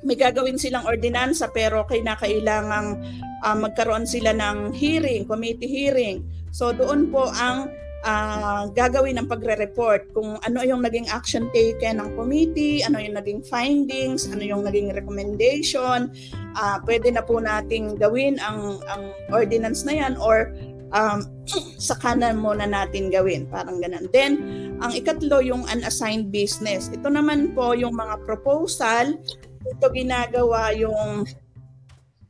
may 0.02 0.18
gagawin 0.18 0.58
silang 0.58 0.86
ordinansa 0.86 1.50
pero 1.54 1.86
kailangang 1.86 3.02
uh, 3.46 3.58
magkaroon 3.58 4.06
sila 4.06 4.34
ng 4.34 4.74
hearing, 4.74 5.26
committee 5.26 5.70
hearing. 5.70 6.26
So 6.52 6.74
doon 6.74 7.14
po 7.14 7.30
ang 7.32 7.70
uh, 8.06 8.70
gagawin 8.74 9.22
ng 9.22 9.28
pagre-report 9.30 10.14
kung 10.14 10.38
ano 10.42 10.60
yung 10.66 10.82
naging 10.82 11.08
action 11.10 11.50
taken 11.54 12.02
ng 12.02 12.18
committee, 12.18 12.82
ano 12.82 12.98
yung 12.98 13.16
naging 13.18 13.42
findings, 13.46 14.30
ano 14.30 14.42
yung 14.42 14.66
naging 14.66 14.94
recommendation. 14.94 16.10
Uh, 16.58 16.78
pwede 16.84 17.14
na 17.14 17.24
po 17.24 17.40
nating 17.40 17.98
gawin 17.98 18.42
ang, 18.42 18.82
ang 18.90 19.14
ordinance 19.32 19.86
na 19.86 19.96
yan 19.96 20.14
or 20.18 20.52
um, 20.92 21.26
sa 21.82 21.96
kanan 21.98 22.40
muna 22.40 22.68
natin 22.68 23.10
gawin. 23.10 23.48
Parang 23.48 23.80
ganun. 23.80 24.10
Then, 24.12 24.42
ang 24.82 24.92
ikatlo, 24.98 25.42
yung 25.46 25.66
unassigned 25.70 26.34
business. 26.34 26.90
Ito 26.92 27.08
naman 27.10 27.54
po 27.54 27.74
yung 27.78 27.96
mga 27.96 28.26
proposal 28.26 29.18
ito 29.66 29.86
ginagawa 29.94 30.74
yung 30.74 31.26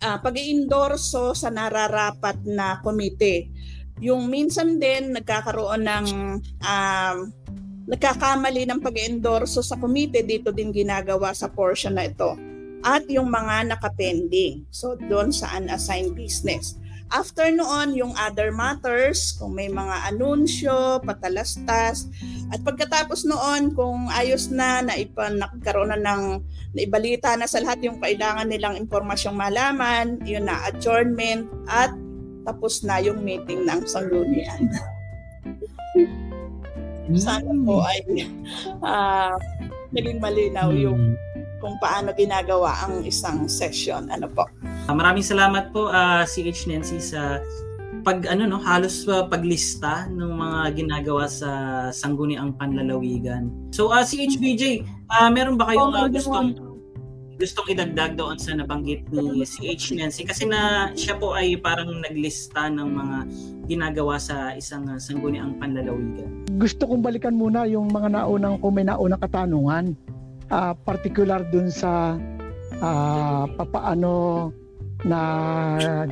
uh, 0.02 0.18
pag-iendorso 0.20 1.32
sa 1.38 1.48
nararapat 1.54 2.42
na 2.44 2.82
komite. 2.82 3.48
Yung 4.02 4.28
minsan 4.28 4.82
din 4.82 5.14
nagkakaroon 5.14 5.86
ng 5.86 6.06
um, 6.42 7.18
nagkakamali 7.86 8.66
ng 8.66 8.82
pag-endorso 8.82 9.62
sa 9.62 9.78
komite, 9.78 10.26
dito 10.26 10.50
din 10.50 10.74
ginagawa 10.74 11.36
sa 11.38 11.52
portion 11.52 11.98
na 11.98 12.10
ito. 12.10 12.34
At 12.82 13.06
yung 13.06 13.30
mga 13.30 13.78
nakapending. 13.78 14.66
So, 14.74 14.98
doon 14.98 15.30
sa 15.30 15.54
unassigned 15.62 16.18
business. 16.18 16.81
After 17.12 17.52
noon, 17.52 17.92
yung 18.00 18.16
other 18.16 18.56
matters, 18.56 19.36
kung 19.36 19.52
may 19.52 19.68
mga 19.68 20.16
anunsyo, 20.16 21.04
patalastas, 21.04 22.08
at 22.56 22.64
pagkatapos 22.64 23.28
noon, 23.28 23.76
kung 23.76 24.08
ayos 24.08 24.48
na, 24.48 24.80
na 24.80 24.96
ipan, 24.96 25.44
nagkaroon 25.44 25.92
na 25.92 26.00
ng, 26.00 26.40
naibalita 26.72 27.36
na 27.36 27.52
sa 27.52 27.60
lahat 27.60 27.84
yung 27.84 28.00
kailangan 28.00 28.48
nilang 28.48 28.80
impormasyong 28.80 29.36
malaman, 29.36 30.24
yun 30.24 30.48
na, 30.48 30.72
adjournment, 30.72 31.52
at 31.68 31.92
tapos 32.48 32.82
na 32.88 33.04
yung 33.04 33.20
meeting 33.22 33.68
ng 33.68 33.84
sanggunian. 33.84 34.72
Sana 37.12 37.52
po 37.68 37.84
ay 37.84 38.00
uh, 38.80 39.36
naging 39.92 40.24
malinaw 40.24 40.72
yung 40.72 41.20
hmm 41.20 41.32
kung 41.62 41.78
paano 41.78 42.10
ginagawa 42.18 42.74
ang 42.84 43.06
isang 43.06 43.46
session. 43.46 44.10
Ano 44.10 44.26
po? 44.26 44.50
Uh, 44.90 44.96
maraming 44.98 45.26
salamat 45.26 45.70
po 45.70 45.94
uh, 45.94 46.26
CH 46.26 46.66
Nancy 46.66 46.98
sa 46.98 47.38
pag 48.02 48.26
ano 48.26 48.50
no 48.50 48.58
halos 48.58 49.06
uh, 49.06 49.30
paglista 49.30 50.10
ng 50.10 50.32
mga 50.34 50.60
ginagawa 50.74 51.30
sa 51.30 51.50
sangguniang 51.94 52.58
panlalawigan. 52.58 53.52
So 53.70 53.94
uh, 53.94 54.02
CHBJ, 54.02 54.82
uh, 55.12 55.30
meron 55.30 55.60
ba 55.60 55.70
kayong 55.70 55.94
uh, 55.94 56.10
gustong 56.10 56.58
gustong 57.42 57.74
idagdag 57.74 58.22
doon 58.22 58.38
sa 58.38 58.54
nabanggit 58.54 59.10
ni 59.10 59.42
CH 59.42 59.98
Nancy 59.98 60.30
kasi 60.30 60.46
na 60.46 60.94
siya 60.94 61.18
po 61.18 61.34
ay 61.34 61.58
parang 61.58 61.90
naglista 61.90 62.70
ng 62.70 62.86
mga 62.86 63.18
ginagawa 63.66 64.22
sa 64.22 64.54
isang 64.54 64.86
uh, 64.86 65.02
sangguniang 65.02 65.58
panlalawigan. 65.58 66.46
Gusto 66.62 66.86
kong 66.86 67.02
balikan 67.02 67.34
muna 67.34 67.66
yung 67.66 67.90
mga 67.90 68.14
naunang 68.14 68.62
kung 68.62 68.78
may 68.78 68.86
naunang 68.86 69.22
katanungan 69.22 69.98
uh, 70.54 70.74
particular 70.86 71.42
dun 71.50 71.74
sa 71.74 72.14
uh, 72.78 73.46
papaano 73.58 74.54
na 75.02 75.20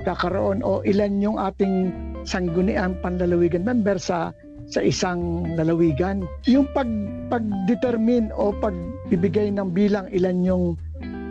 kakaroon 0.02 0.66
o 0.66 0.82
ilan 0.82 1.22
yung 1.22 1.38
ating 1.38 1.94
sangguniang 2.26 2.98
panlalawigan 3.06 3.62
member 3.62 4.02
sa 4.02 4.34
sa 4.70 4.86
isang 4.86 5.46
lalawigan. 5.58 6.26
Yung 6.46 6.70
pag 6.78 6.90
pag-determine 7.34 8.30
o 8.34 8.54
pagbibigay 8.54 9.50
ng 9.50 9.74
bilang 9.74 10.06
ilan 10.14 10.46
yung 10.46 10.64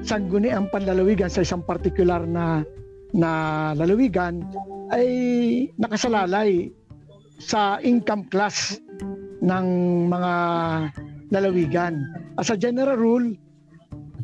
sangguniang 0.03 0.71
panlalawigan 0.71 1.31
sa 1.31 1.43
isang 1.43 1.63
particular 1.63 2.23
na 2.27 2.63
na 3.15 3.31
lalawigan 3.79 4.43
ay 4.91 5.09
nakasalalay 5.79 6.71
sa 7.39 7.79
income 7.83 8.27
class 8.31 8.83
ng 9.43 9.67
mga 10.11 10.35
lalawigan. 11.31 12.03
As 12.39 12.51
a 12.51 12.59
general 12.59 12.99
rule, 12.99 13.35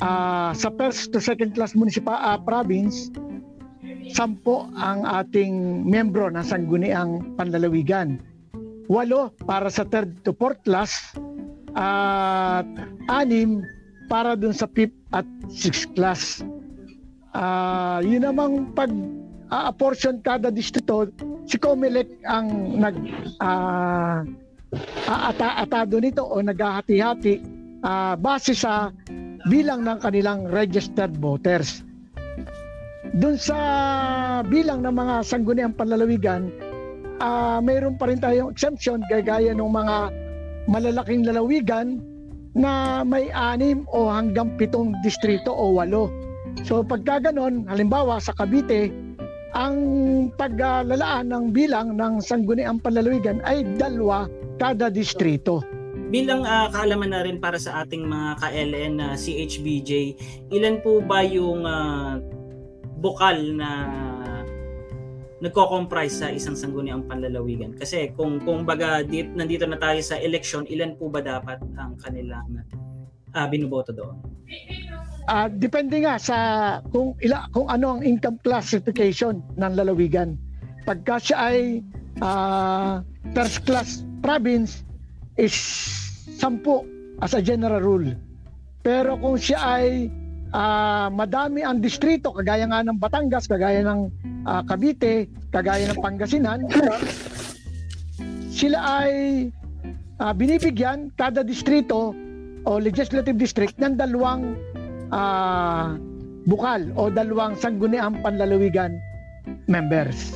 uh, 0.03 0.51
sa 0.55 0.69
first 0.75 1.15
to 1.15 1.23
second 1.23 1.55
class 1.55 1.79
municipal 1.79 2.17
uh, 2.17 2.39
province, 2.41 3.11
sampo 4.13 4.69
ang 4.77 5.07
ating 5.07 5.85
membro 5.87 6.29
ng 6.29 6.45
sangguniang 6.45 7.39
panlalawigan. 7.39 8.21
Walo 8.91 9.33
para 9.49 9.73
sa 9.73 9.89
third 9.89 10.21
to 10.29 10.37
fourth 10.37 10.61
class 10.67 11.17
at 11.73 12.69
anim 13.09 13.65
para 14.13 14.37
dun 14.37 14.53
sa 14.53 14.69
fifth 14.77 14.95
at 15.17 15.25
sixth 15.49 15.89
class. 15.97 16.45
Uh, 17.35 17.99
yun 18.05 18.23
namang 18.23 18.71
pag 18.77 18.93
a-apportion 19.51 20.21
kada 20.23 20.53
distrito, 20.53 21.09
si 21.49 21.57
Comelec 21.59 22.11
ang 22.29 22.79
nag 22.79 22.97
uh, 23.43 24.23
ata 25.07 25.63
atado 25.63 25.99
nito 26.03 26.23
o 26.23 26.39
naghahati-hati 26.43 27.43
uh, 27.83 28.15
base 28.19 28.55
sa 28.55 28.91
bilang 29.47 29.85
ng 29.85 29.99
kanilang 30.01 30.49
registered 30.49 31.15
voters. 31.21 31.85
Doon 33.15 33.39
sa 33.39 33.59
bilang 34.43 34.83
ng 34.83 34.91
mga 34.91 35.23
sangguniang 35.23 35.79
panlalawigan, 35.79 36.51
uh, 37.23 37.63
mayroon 37.63 37.95
pa 37.95 38.11
rin 38.11 38.19
tayong 38.19 38.51
exemption 38.51 38.99
gaya 39.07 39.55
ng 39.55 39.71
mga 39.71 40.11
malalaking 40.67 41.23
lalawigan 41.23 42.03
na 42.59 43.07
may 43.07 43.31
anim 43.31 43.87
o 43.95 44.11
hanggang 44.11 44.51
pitong 44.59 44.99
distrito 45.07 45.55
o 45.55 45.79
walo. 45.79 46.11
So 46.67 46.83
pagka 46.83 47.31
ganon, 47.31 47.71
halimbawa 47.71 48.19
sa 48.19 48.35
Cavite, 48.35 48.91
ang 49.55 49.79
paglalaan 50.35 51.31
ng 51.31 51.55
bilang 51.55 51.95
ng 51.95 52.19
sangguniang 52.19 52.83
panlalawigan 52.83 53.39
ay 53.47 53.63
dalawa 53.79 54.27
kada 54.59 54.91
distrito. 54.91 55.63
Bilang 56.11 56.43
uh, 56.43 56.67
kaalaman 56.75 57.15
na 57.15 57.23
rin 57.23 57.39
para 57.39 57.63
sa 57.63 57.87
ating 57.87 58.11
mga 58.11 58.43
ka-LN 58.43 58.93
na 58.99 59.07
uh, 59.15 59.19
CHBJ, 59.19 60.19
ilan 60.51 60.83
po 60.83 60.99
ba 60.99 61.23
yung 61.23 61.63
uh, 61.63 62.19
bukal 63.05 63.37
na 63.53 63.71
nagko-comprise 65.45 66.25
sa 66.25 66.33
isang 66.33 66.57
sangguniang 66.57 67.05
panlalawigan? 67.05 67.77
Kasi 67.77 68.17
kung 68.17 68.41
kung 68.41 68.65
baga 68.65 69.05
dit, 69.05 69.29
nandito 69.37 69.69
na 69.69 69.77
tayo 69.77 70.01
sa 70.01 70.17
election, 70.17 70.65
ilan 70.73 70.97
po 70.97 71.13
ba 71.13 71.21
dapat 71.21 71.61
ang 71.77 72.01
kanilang 72.01 72.65
uh, 73.37 73.47
binuboto 73.53 73.93
doon? 73.93 74.17
Uh, 75.29 75.53
depende 75.53 76.01
nga 76.01 76.17
sa 76.17 76.37
kung 76.89 77.13
ila 77.21 77.45
kung 77.53 77.69
ano 77.69 77.97
ang 77.97 78.01
income 78.01 78.41
classification 78.41 79.45
ng 79.61 79.73
lalawigan. 79.77 80.41
Pagka 80.89 81.21
siya 81.21 81.37
ay 81.53 81.61
uh, 82.25 83.05
first 83.37 83.69
class 83.69 84.05
province 84.25 84.85
is 85.37 85.53
10 86.41 86.65
as 87.21 87.37
a 87.37 87.41
general 87.45 87.81
rule. 87.81 88.17
Pero 88.85 89.17
kung 89.17 89.41
siya 89.41 89.81
ay 89.81 90.13
uh, 90.55 91.07
madami 91.11 91.67
ang 91.67 91.83
distrito 91.83 92.31
kagaya 92.31 92.65
nga 92.71 92.87
ng 92.87 92.97
Batangas, 93.03 93.51
kagaya 93.51 93.83
ng 93.83 94.09
uh, 94.47 94.63
Cavite, 94.65 95.27
kagaya 95.51 95.91
ng 95.91 95.99
Pangasinan, 95.99 96.71
sila 98.55 98.79
ay 99.03 99.13
uh, 100.23 100.33
binibigyan 100.33 101.11
kada 101.19 101.43
distrito 101.43 102.15
o 102.65 102.71
legislative 102.79 103.37
district 103.37 103.77
ng 103.83 103.99
dalawang 103.99 104.55
uh, 105.11 105.99
bukal 106.47 106.81
o 106.95 107.11
dalawang 107.11 107.59
sangguniang 107.59 108.23
panlalawigan 108.23 108.97
members. 109.69 110.33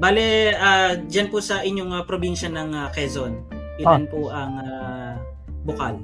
Bale, 0.00 0.56
uh, 0.58 0.98
dyan 1.06 1.30
po 1.30 1.38
sa 1.38 1.62
inyong 1.62 1.92
uh, 1.94 2.02
probinsya 2.06 2.50
ng 2.50 2.70
uh, 2.74 2.88
Quezon, 2.90 3.44
ilan 3.78 4.04
oh. 4.08 4.10
po 4.10 4.20
ang 4.32 4.52
uh, 4.62 5.12
bukal? 5.62 5.94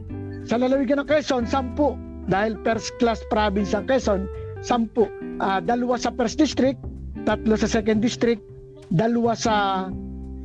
Sa 0.47 0.61
lalawigan 0.61 1.03
ng 1.03 1.09
Quezon, 1.09 1.47
sampu. 1.49 2.10
Dahil 2.29 2.59
first 2.67 2.93
class 3.01 3.23
province 3.33 3.73
ang 3.73 3.89
Quezon, 3.89 4.29
sampu. 4.61 5.09
Uh, 5.41 5.63
dalawa 5.65 5.97
sa 5.97 6.13
first 6.13 6.37
district, 6.37 6.81
tatlo 7.25 7.57
sa 7.57 7.71
second 7.71 8.05
district, 8.05 8.45
dalawa 8.93 9.33
sa 9.33 9.89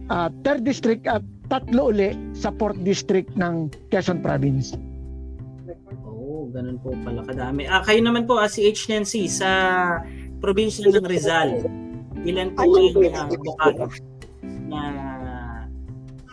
uh, 0.08 0.30
third 0.48 0.64
district 0.64 1.04
at 1.10 1.26
tatlo 1.52 1.92
uli 1.94 2.16
sa 2.32 2.50
fourth 2.56 2.80
district 2.86 3.30
ng 3.36 3.70
Quezon 3.92 4.24
province 4.24 4.74
ganun 6.56 6.78
po 6.80 6.96
pala 7.04 7.22
kadami. 7.28 7.68
Ah, 7.68 7.84
kayo 7.84 8.00
naman 8.00 8.24
po, 8.24 8.40
ah, 8.40 8.48
si 8.48 8.64
H. 8.64 8.88
Nancy, 8.88 9.28
sa 9.28 9.50
probinsya 10.40 10.88
ng 10.88 11.04
Rizal, 11.04 11.68
ilan 12.24 12.56
po 12.56 12.64
ang 12.64 13.28
uh, 13.28 13.28
bukal 13.36 13.74
na 14.72 14.80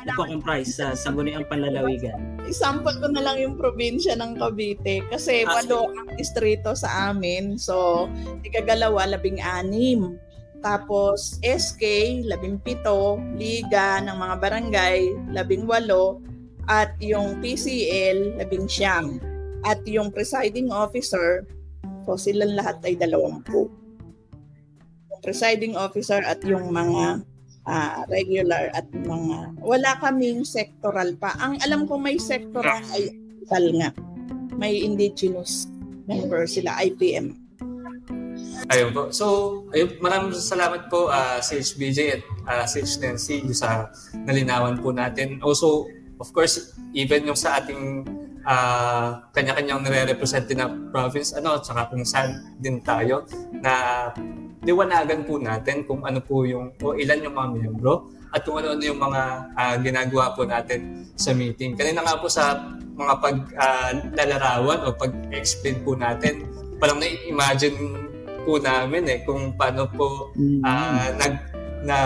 nagko-comprise 0.07 0.81
sa 0.81 0.95
Sangguniang 0.95 1.47
Panlalawigan? 1.47 2.43
Example 2.47 2.95
ko 2.99 3.07
na 3.11 3.23
lang 3.23 3.39
yung 3.39 3.55
probinsya 3.55 4.19
ng 4.19 4.39
Cavite 4.39 5.07
kasi 5.09 5.47
ah, 5.47 5.63
walo 5.63 5.91
ang 5.95 6.15
distrito 6.19 6.75
sa 6.75 7.13
amin. 7.13 7.57
So, 7.57 8.09
ikagalawa, 8.43 9.15
labing 9.15 9.39
anim. 9.43 10.19
Tapos 10.63 11.43
SK, 11.43 11.83
labing 12.23 12.63
pito, 12.63 13.19
Liga 13.35 13.99
ng 13.99 14.15
mga 14.15 14.35
barangay, 14.39 14.99
labing 15.35 15.67
walo, 15.67 16.23
at 16.71 16.95
yung 17.03 17.43
PCL, 17.43 18.39
labing 18.39 18.71
siyam 18.71 19.19
at 19.63 19.83
yung 19.87 20.11
presiding 20.11 20.71
officer, 20.71 21.47
so 22.07 22.19
silang 22.19 22.59
lahat 22.59 22.83
ay 22.83 22.99
dalawampu. 22.99 23.71
Yung 25.11 25.21
presiding 25.23 25.79
officer 25.79 26.23
at 26.23 26.43
yung 26.43 26.71
mga 26.75 27.23
uh, 27.67 28.03
regular 28.11 28.71
at 28.75 28.87
mga 28.91 29.59
wala 29.63 29.91
kaming 30.03 30.43
sectoral 30.47 31.15
pa. 31.19 31.35
Ang 31.39 31.59
alam 31.63 31.87
ko 31.87 31.99
may 31.99 32.19
sectoral 32.19 32.83
ay 32.95 33.13
tal 33.47 33.67
nga. 33.79 33.91
May 34.59 34.85
indigenous 34.85 35.67
member 36.07 36.47
sila, 36.47 36.79
IPM. 36.83 37.43
Ayun 38.71 38.95
po. 38.95 39.11
So, 39.11 39.27
ayun, 39.75 39.99
maraming 39.99 40.33
salamat 40.39 40.87
po 40.87 41.11
uh, 41.11 41.43
si 41.43 41.59
HBJ 41.59 41.99
at 42.15 42.23
uh, 42.47 42.65
si 42.65 42.81
Nancy 43.03 43.43
sa 43.53 43.91
nalinawan 44.15 44.79
po 44.79 44.95
natin. 44.95 45.43
Also, 45.43 45.91
of 46.23 46.31
course, 46.31 46.79
even 46.95 47.27
yung 47.27 47.37
sa 47.37 47.59
ating 47.59 48.07
uh, 48.47 49.27
kanya-kanyang 49.35 49.83
nire-represent 49.83 50.47
na 50.55 50.71
province, 50.95 51.35
ano, 51.35 51.59
tsaka 51.59 51.91
kung 51.91 52.07
saan 52.07 52.55
din 52.63 52.79
tayo, 52.81 53.27
na 53.51 54.09
liwanagan 54.63 55.27
po 55.27 55.39
natin 55.43 55.83
kung 55.83 56.07
ano 56.07 56.23
po 56.23 56.47
yung, 56.47 56.71
o 56.79 56.95
ilan 56.95 57.23
yung 57.23 57.35
mga 57.35 57.49
miyembro, 57.55 57.95
at 58.33 58.41
kung 58.49 58.57
ano-ano 58.57 58.81
yung 58.81 58.97
mga 58.97 59.23
uh, 59.53 59.77
ginagawa 59.85 60.33
po 60.33 60.49
natin 60.49 61.05
sa 61.21 61.37
meeting. 61.37 61.77
Kanina 61.77 62.01
nga 62.01 62.17
po 62.17 62.33
sa 62.33 62.73
mga 62.97 63.15
paglalarawan 63.21 64.79
uh, 64.83 64.89
o 64.89 64.97
pag-explain 64.97 65.85
po 65.85 65.93
natin, 65.93 66.49
parang 66.81 66.97
na-imagine 66.97 67.77
po 68.43 68.59
namin 68.59 69.07
eh 69.07 69.19
kung 69.23 69.55
paano 69.55 69.87
po 69.87 70.35
uh, 70.67 71.07
nag 71.15 71.35
na 71.83 71.99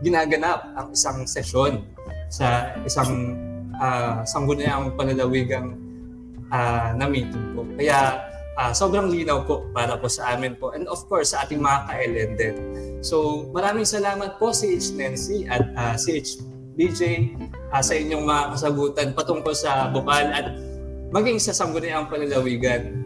ginaganap 0.00 0.72
ang 0.72 0.88
isang 0.92 1.28
sesyon 1.28 1.84
sa 2.32 2.72
isang 2.84 3.36
uh, 3.76 4.24
sangguniang 4.24 4.92
panlalawigang 4.96 5.76
uh, 6.48 6.96
na 6.96 7.04
meeting 7.04 7.44
po. 7.52 7.64
Kaya 7.76 8.20
uh, 8.56 8.72
sobrang 8.72 9.12
linaw 9.12 9.44
po 9.44 9.68
para 9.70 9.94
po 10.00 10.08
sa 10.08 10.34
amin 10.34 10.56
po 10.56 10.72
and 10.72 10.88
of 10.88 11.04
course 11.06 11.36
sa 11.36 11.44
ating 11.44 11.60
mga 11.60 11.78
ka-LN 11.86 12.30
din. 12.34 12.54
So 13.04 13.46
maraming 13.52 13.86
salamat 13.86 14.40
po 14.40 14.50
si 14.50 14.74
H. 14.74 14.96
Nancy 14.96 15.44
at 15.46 15.62
uh, 15.76 15.94
si 15.94 16.18
H. 16.18 16.40
BJ 16.76 17.32
uh, 17.72 17.80
sa 17.80 17.96
inyong 17.96 18.24
mga 18.24 18.42
kasagutan 18.52 19.08
patungkol 19.16 19.56
sa 19.56 19.88
Bukal 19.88 20.28
at 20.28 20.52
maging 21.12 21.40
sa 21.40 21.56
sangguniang 21.56 22.08
panlalawigan. 22.08 23.04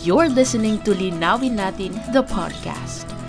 You're 0.00 0.32
listening 0.32 0.80
to 0.88 0.96
Linawin 0.96 1.60
Natin, 1.60 1.92
the 2.16 2.24
podcast. 2.24 3.19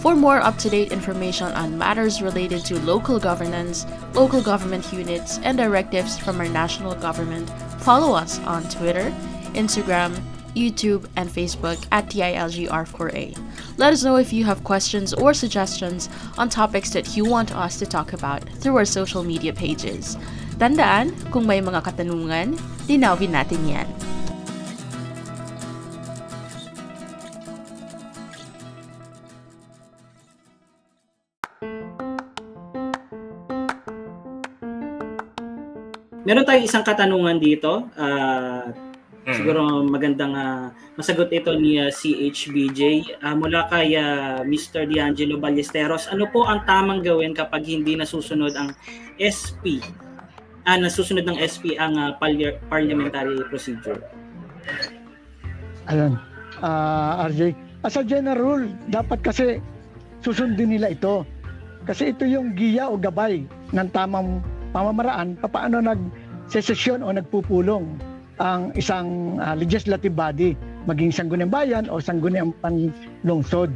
For 0.00 0.16
more 0.16 0.40
up 0.40 0.56
to 0.64 0.70
date 0.70 0.92
information 0.92 1.52
on 1.52 1.76
matters 1.76 2.22
related 2.22 2.64
to 2.72 2.80
local 2.80 3.20
governance, 3.20 3.84
local 4.14 4.40
government 4.40 4.90
units, 4.94 5.36
and 5.44 5.58
directives 5.58 6.16
from 6.16 6.40
our 6.40 6.48
national 6.48 6.94
government, 6.94 7.52
follow 7.84 8.16
us 8.16 8.40
on 8.48 8.64
Twitter, 8.70 9.12
Instagram, 9.52 10.16
YouTube, 10.56 11.04
and 11.16 11.28
Facebook 11.28 11.76
at 11.92 12.08
TILGR4A. 12.08 13.36
Let 13.76 13.92
us 13.92 14.02
know 14.02 14.16
if 14.16 14.32
you 14.32 14.44
have 14.44 14.64
questions 14.64 15.12
or 15.12 15.34
suggestions 15.34 16.08
on 16.38 16.48
topics 16.48 16.90
that 16.96 17.14
you 17.14 17.26
want 17.26 17.54
us 17.54 17.78
to 17.78 17.84
talk 17.84 18.14
about 18.14 18.48
through 18.56 18.78
our 18.78 18.86
social 18.86 19.22
media 19.22 19.52
pages. 19.52 20.16
Tandaan, 20.56 21.12
kung 21.30 21.46
may 21.46 21.60
mga 21.60 21.84
katanungan, 21.84 22.56
linawin 22.88 23.36
natin 23.36 23.68
yan. 23.68 24.09
Meron 36.30 36.46
tayong 36.46 36.62
isang 36.62 36.86
katanungan 36.86 37.42
dito. 37.42 37.90
Uh, 37.98 38.70
hmm. 39.26 39.34
Siguro 39.34 39.82
magandang 39.82 40.30
uh, 40.30 40.70
masagot 40.94 41.26
ito 41.34 41.50
ni 41.58 41.82
uh, 41.82 41.90
CHBJ. 41.90 43.02
Uh, 43.18 43.34
mula 43.34 43.66
kay 43.66 43.98
uh, 43.98 44.46
Mr. 44.46 44.86
D'Angelo 44.86 45.42
Ballesteros, 45.42 46.06
ano 46.06 46.30
po 46.30 46.46
ang 46.46 46.62
tamang 46.70 47.02
gawin 47.02 47.34
kapag 47.34 47.66
hindi 47.66 47.98
nasusunod 47.98 48.54
ang 48.54 48.70
SP? 49.18 49.82
Ah, 50.62 50.78
nasusunod 50.78 51.26
ng 51.26 51.34
SP 51.42 51.74
ang 51.74 51.98
uh, 51.98 52.14
parliamentary 52.70 53.34
procedure. 53.50 53.98
Ayun. 55.90 56.14
Uh, 56.62 57.26
RJ, 57.26 57.58
as 57.82 57.98
a 57.98 58.06
general 58.06 58.38
rule, 58.38 58.70
dapat 58.86 59.18
kasi 59.26 59.58
susundin 60.22 60.78
nila 60.78 60.94
ito. 60.94 61.26
Kasi 61.90 62.14
ito 62.14 62.22
yung 62.22 62.54
giya 62.54 62.86
o 62.86 62.94
gabay 62.94 63.42
ng 63.74 63.88
tamang 63.90 64.38
pamamaraan 64.70 65.38
paano 65.40 65.82
nag 65.82 66.00
sesesyon 66.50 67.02
o 67.06 67.14
nagpupulong 67.14 67.86
ang 68.40 68.72
isang 68.74 69.38
uh, 69.38 69.52
legislative 69.52 70.16
body 70.16 70.56
maging 70.88 71.12
sangguniang 71.12 71.52
bayan 71.52 71.84
o 71.92 72.00
sangguniang 72.00 72.56
panlungsod. 72.64 73.70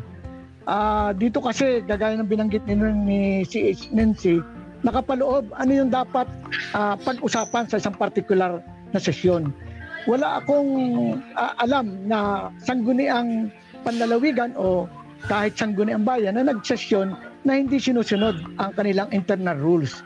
Uh, 0.65 1.13
dito 1.21 1.45
kasi 1.45 1.85
gagaya 1.85 2.17
ng 2.17 2.25
binanggit 2.25 2.65
ni, 2.65 2.73
ni 3.05 3.21
CH 3.45 3.93
Nancy 3.93 4.41
nakapaloob 4.85 5.49
ano 5.57 5.73
yung 5.73 5.93
dapat 5.93 6.29
uh, 6.77 6.97
pag-usapan 7.01 7.69
sa 7.69 7.81
isang 7.81 7.97
particular 7.97 8.61
na 8.93 9.01
sesyon. 9.01 9.53
Wala 10.05 10.41
akong 10.45 10.71
uh, 11.37 11.53
alam 11.61 12.05
na 12.05 12.53
sangguniang 12.61 13.49
panlalawigan 13.85 14.53
o 14.57 14.85
kahit 15.25 15.57
sangguniang 15.57 16.05
bayan 16.05 16.37
na 16.37 16.53
nagsesyon 16.53 17.17
na 17.45 17.61
hindi 17.61 17.77
sinusunod 17.77 18.57
ang 18.57 18.73
kanilang 18.73 19.13
internal 19.13 19.57
rules. 19.61 20.01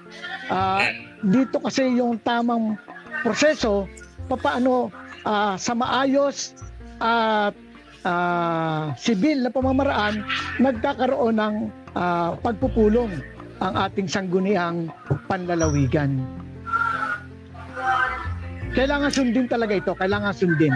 Uh, 0.51 0.91
dito 1.23 1.63
kasi 1.63 1.87
yung 1.99 2.19
tamang 2.23 2.75
proseso 3.23 3.87
paano 4.29 4.93
uh, 5.25 5.55
sa 5.57 5.73
maayos 5.73 6.53
at 6.99 7.55
uh, 8.05 8.93
sibil 8.99 9.47
na 9.47 9.51
pamamaraan 9.51 10.23
nagkakaroon 10.59 11.39
ng 11.39 11.55
uh, 11.95 12.35
pagpupulong 12.43 13.23
ang 13.59 13.75
ating 13.75 14.07
sangguniang 14.07 14.91
panlalawigan. 15.27 16.23
Kailangan 18.77 19.11
sundin 19.11 19.47
talaga 19.51 19.75
ito, 19.75 19.93
kailangan 19.97 20.31
sundin. 20.35 20.75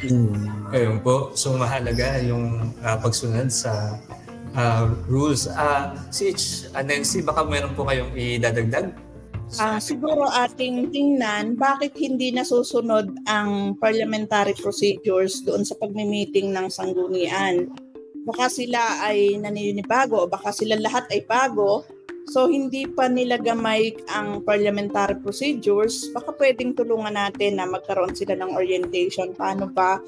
Mm. 0.00 0.48
Ayun 0.72 0.96
po, 1.04 1.36
so 1.36 1.60
mahalaga 1.60 2.16
yung 2.24 2.72
uh, 2.80 2.96
pagsunod 2.96 3.52
sa 3.52 4.00
uh, 4.56 4.90
rules. 5.10 5.46
Uh, 5.46 5.94
si 6.14 6.32
H, 6.32 6.70
uh, 6.72 6.82
Nancy, 6.82 7.22
baka 7.22 7.44
meron 7.46 7.74
po 7.74 7.86
kayong 7.86 8.14
idadagdag? 8.14 8.94
Uh, 9.58 9.82
siguro 9.82 10.30
ating 10.30 10.94
tingnan 10.94 11.58
bakit 11.58 11.98
hindi 11.98 12.30
nasusunod 12.30 13.10
ang 13.26 13.74
parliamentary 13.82 14.54
procedures 14.54 15.42
doon 15.42 15.66
sa 15.66 15.74
pagmi-meeting 15.74 16.54
ng 16.54 16.70
sanggunian 16.70 17.66
baka 18.24 18.52
sila 18.52 19.00
ay 19.04 19.40
naninibago, 19.40 20.28
baka 20.28 20.52
sila 20.52 20.76
lahat 20.76 21.08
ay 21.10 21.24
bago, 21.24 21.82
so 22.28 22.46
hindi 22.46 22.84
pa 22.86 23.08
nila 23.08 23.40
gamay 23.40 23.96
ang 24.12 24.44
parliamentary 24.44 25.16
procedures, 25.18 26.08
baka 26.12 26.36
pwedeng 26.36 26.76
tulungan 26.76 27.16
natin 27.16 27.58
na 27.58 27.66
magkaroon 27.66 28.12
sila 28.12 28.36
ng 28.36 28.54
orientation 28.54 29.32
paano 29.32 29.66
ba 29.72 29.98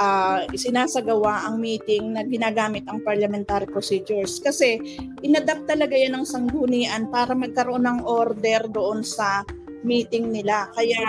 uh, 0.00 0.48
isinasagawa 0.50 1.44
ang 1.46 1.60
meeting 1.60 2.16
na 2.16 2.24
ginagamit 2.24 2.88
ang 2.88 3.04
parliamentary 3.04 3.68
procedures. 3.68 4.40
Kasi 4.40 4.80
inadapt 5.20 5.68
talaga 5.68 5.92
yan 5.92 6.16
ng 6.16 6.26
sanggunian 6.26 7.12
para 7.12 7.36
magkaroon 7.36 7.84
ng 7.84 8.00
order 8.08 8.64
doon 8.72 9.04
sa 9.04 9.44
meeting 9.84 10.32
nila. 10.32 10.72
Kaya 10.72 11.04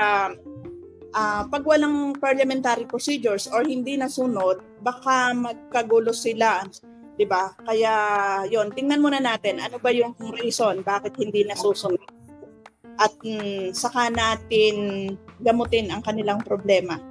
uh, 1.15 1.41
pag 1.47 1.63
walang 1.63 2.19
parliamentary 2.19 2.83
procedures 2.83 3.47
or 3.47 3.63
hindi 3.63 3.95
nasunod, 3.95 4.59
baka 4.83 5.31
magkagulo 5.31 6.11
sila. 6.11 6.67
'di 7.15 7.25
ba? 7.27 7.51
Kaya 7.63 7.93
'yon, 8.47 8.71
tingnan 8.75 9.03
muna 9.03 9.19
natin 9.19 9.59
ano 9.63 9.79
ba 9.79 9.91
yung 9.91 10.15
reason 10.39 10.83
bakit 10.83 11.15
hindi 11.19 11.47
nasusunod. 11.47 12.03
At 12.99 13.17
mm, 13.17 13.73
saka 13.73 14.13
natin 14.13 14.75
gamutin 15.41 15.89
ang 15.89 16.05
kanilang 16.05 16.43
problema. 16.45 17.10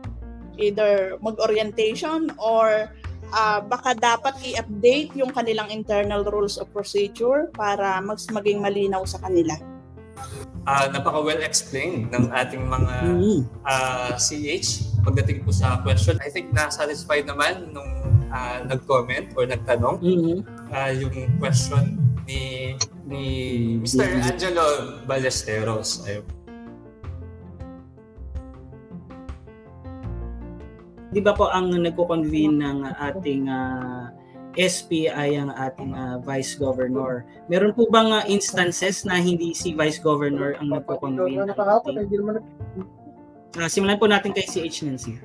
Either 0.60 1.16
mag-orientation 1.24 2.28
or 2.36 2.92
uh, 3.32 3.58
baka 3.64 3.96
dapat 3.96 4.36
i-update 4.44 5.16
yung 5.16 5.32
kanilang 5.32 5.72
internal 5.72 6.20
rules 6.28 6.60
of 6.60 6.68
procedure 6.70 7.48
para 7.56 7.98
mas 8.04 8.28
maging 8.28 8.60
malinaw 8.60 9.02
sa 9.08 9.16
kanila 9.24 9.56
uh, 10.66 10.86
napaka-well 10.92 11.40
explained 11.40 12.12
ng 12.12 12.28
ating 12.34 12.64
mga 12.66 12.94
uh, 13.14 13.42
ah, 13.64 14.12
CH 14.16 15.00
pagdating 15.00 15.46
po 15.46 15.50
sa 15.54 15.80
question. 15.80 16.20
I 16.20 16.28
think 16.28 16.52
na-satisfied 16.52 17.24
naman 17.24 17.72
nung 17.72 17.92
uh, 18.28 18.58
nag-comment 18.68 19.32
or 19.36 19.48
nagtanong 19.48 19.96
mm-hmm. 20.02 20.38
uh, 20.68 20.90
yung 20.92 21.14
question 21.40 21.96
ni 22.28 22.74
ni 23.08 23.24
Mr. 23.80 24.06
Angelo 24.06 25.00
Ballesteros. 25.08 26.04
Ayun. 26.06 26.24
Di 31.10 31.18
ba 31.18 31.34
po 31.34 31.50
ang 31.50 31.74
nagko-convene 31.74 32.62
ng 32.62 32.78
ating 32.98 33.50
uh, 33.50 34.14
SP 34.58 35.06
ay 35.06 35.38
ang 35.38 35.54
ating 35.54 35.94
uh, 35.94 36.18
Vice 36.22 36.58
Governor. 36.58 37.26
Meron 37.46 37.74
po 37.74 37.86
bang 37.90 38.10
uh, 38.10 38.24
instances 38.26 39.06
na 39.06 39.18
hindi 39.18 39.54
si 39.54 39.74
Vice 39.74 40.02
Governor 40.02 40.58
ang 40.58 40.70
nagpo-convene? 40.74 41.50
Uh, 43.58 43.66
simulan 43.66 43.98
po 43.98 44.06
natin 44.06 44.30
kay 44.30 44.46
CH 44.46 44.86
Nancy. 44.86 45.18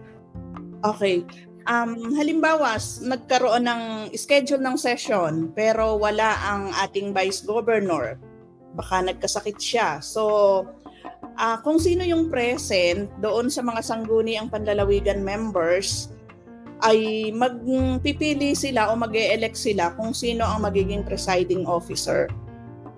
Okay. 0.86 1.26
Um, 1.66 2.14
halimbawa, 2.14 2.78
nagkaroon 3.02 3.66
ng 3.66 3.82
schedule 4.14 4.62
ng 4.62 4.78
session 4.78 5.50
pero 5.58 5.98
wala 5.98 6.38
ang 6.46 6.70
ating 6.86 7.10
Vice 7.10 7.42
Governor. 7.42 8.22
Baka 8.78 9.02
nagkasakit 9.02 9.58
siya. 9.58 9.90
So, 10.02 10.66
uh, 11.38 11.58
kung 11.62 11.78
sino 11.80 12.04
yung 12.04 12.28
present 12.32 13.08
doon 13.20 13.52
sa 13.52 13.62
mga 13.64 13.82
sangguni 13.84 14.36
ang 14.36 14.52
panlalawigan 14.52 15.22
members, 15.24 16.12
ay 16.84 17.32
magpipili 17.32 18.52
sila 18.52 18.92
o 18.92 19.00
mag 19.00 19.16
elect 19.16 19.56
sila 19.56 19.96
kung 19.96 20.12
sino 20.12 20.44
ang 20.44 20.68
magiging 20.68 21.08
presiding 21.08 21.64
officer. 21.64 22.28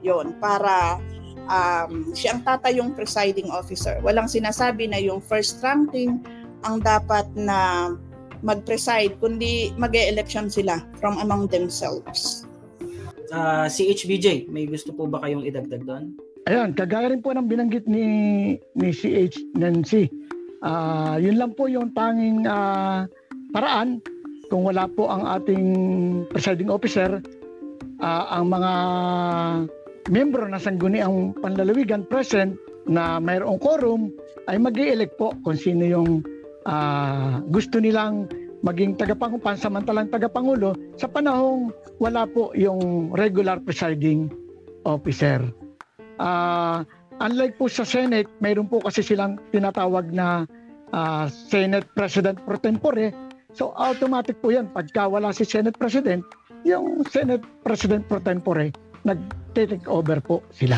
Yon 0.01 0.33
para 0.41 0.97
um, 1.45 2.11
siya 2.11 2.37
ang 2.37 2.41
tatayong 2.41 2.97
presiding 2.97 3.53
officer. 3.53 4.01
Walang 4.01 4.25
sinasabi 4.27 4.89
na 4.89 4.97
yung 4.97 5.21
first 5.21 5.61
ranking 5.61 6.21
ang 6.65 6.81
dapat 6.81 7.29
na 7.37 7.93
mag-preside, 8.41 9.17
kundi 9.17 9.73
mag 9.77 9.93
election 9.93 10.49
sila 10.49 10.81
from 11.01 11.17
among 11.21 11.49
themselves. 11.49 12.45
Uh, 13.33 13.65
si 13.67 13.89
HBJ, 13.91 14.47
may 14.47 14.69
gusto 14.69 14.93
po 14.93 15.09
ba 15.09 15.19
kayong 15.25 15.43
idagdag 15.43 15.83
doon? 15.83 16.15
Ayan, 16.47 16.71
kagaya 16.71 17.11
rin 17.11 17.19
po 17.19 17.35
ng 17.35 17.43
binanggit 17.43 17.91
ni, 17.91 18.07
ni 18.79 18.89
CH 18.95 19.35
Nancy. 19.59 20.07
Uh, 20.63 21.19
yun 21.19 21.35
lang 21.35 21.51
po 21.51 21.67
yung 21.67 21.91
tanging 21.91 22.47
uh, 22.47 23.03
paraan 23.51 23.99
kung 24.47 24.63
wala 24.63 24.87
po 24.87 25.11
ang 25.11 25.27
ating 25.27 25.67
presiding 26.31 26.71
officer, 26.71 27.19
uh, 27.99 28.23
ang 28.31 28.47
mga 28.47 28.71
membro 30.07 30.47
ng 30.47 30.55
sangguniang 30.55 31.35
panlalawigan 31.43 32.07
present 32.07 32.55
na 32.87 33.19
mayroong 33.19 33.59
quorum 33.59 34.07
ay 34.47 34.55
mag 34.55 34.79
elect 34.79 35.19
po 35.19 35.35
kung 35.43 35.59
sino 35.59 35.83
yung 35.83 36.23
uh, 36.63 37.43
gusto 37.51 37.83
nilang 37.83 38.31
maging 38.63 38.95
tagapangulo, 38.95 39.43
pansamantalang 39.43 40.07
tagapangulo 40.07 40.71
sa 40.95 41.11
panahong 41.11 41.75
wala 41.99 42.23
po 42.23 42.55
yung 42.55 43.11
regular 43.11 43.59
presiding 43.59 44.31
officer. 44.87 45.43
Uh, 46.17 46.81
unlike 47.21 47.57
po 47.57 47.69
sa 47.69 47.85
Senate, 47.85 48.29
mayroon 48.41 48.69
po 48.69 48.81
kasi 48.81 49.01
silang 49.01 49.37
tinatawag 49.53 50.09
na 50.13 50.45
uh, 50.93 51.25
Senate 51.29 51.85
President 51.93 52.37
pro 52.43 52.57
tempore 52.57 53.13
So 53.57 53.73
automatic 53.73 54.37
po 54.37 54.53
yan. 54.53 54.69
Pagka 54.69 55.09
wala 55.09 55.33
si 55.33 55.41
Senate 55.41 55.73
President, 55.73 56.21
yung 56.61 57.01
Senate 57.09 57.41
President 57.65 58.05
pro 58.05 58.21
tempore, 58.21 58.69
nag-take 59.01 59.81
over 59.89 60.21
po 60.21 60.45
sila. 60.53 60.77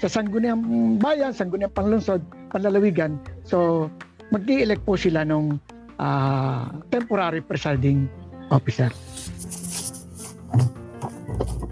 Sa 0.00 0.08
sangguniang 0.08 0.64
bayan, 0.96 1.36
sangguniang 1.36 1.76
panlungsod, 1.76 2.24
panlalawigan, 2.50 3.20
so 3.44 3.86
mag 4.32 4.48
elect 4.48 4.80
po 4.88 4.96
sila 4.96 5.28
nung 5.28 5.60
uh, 6.00 6.72
temporary 6.88 7.44
presiding 7.44 8.08
officer. 8.48 8.88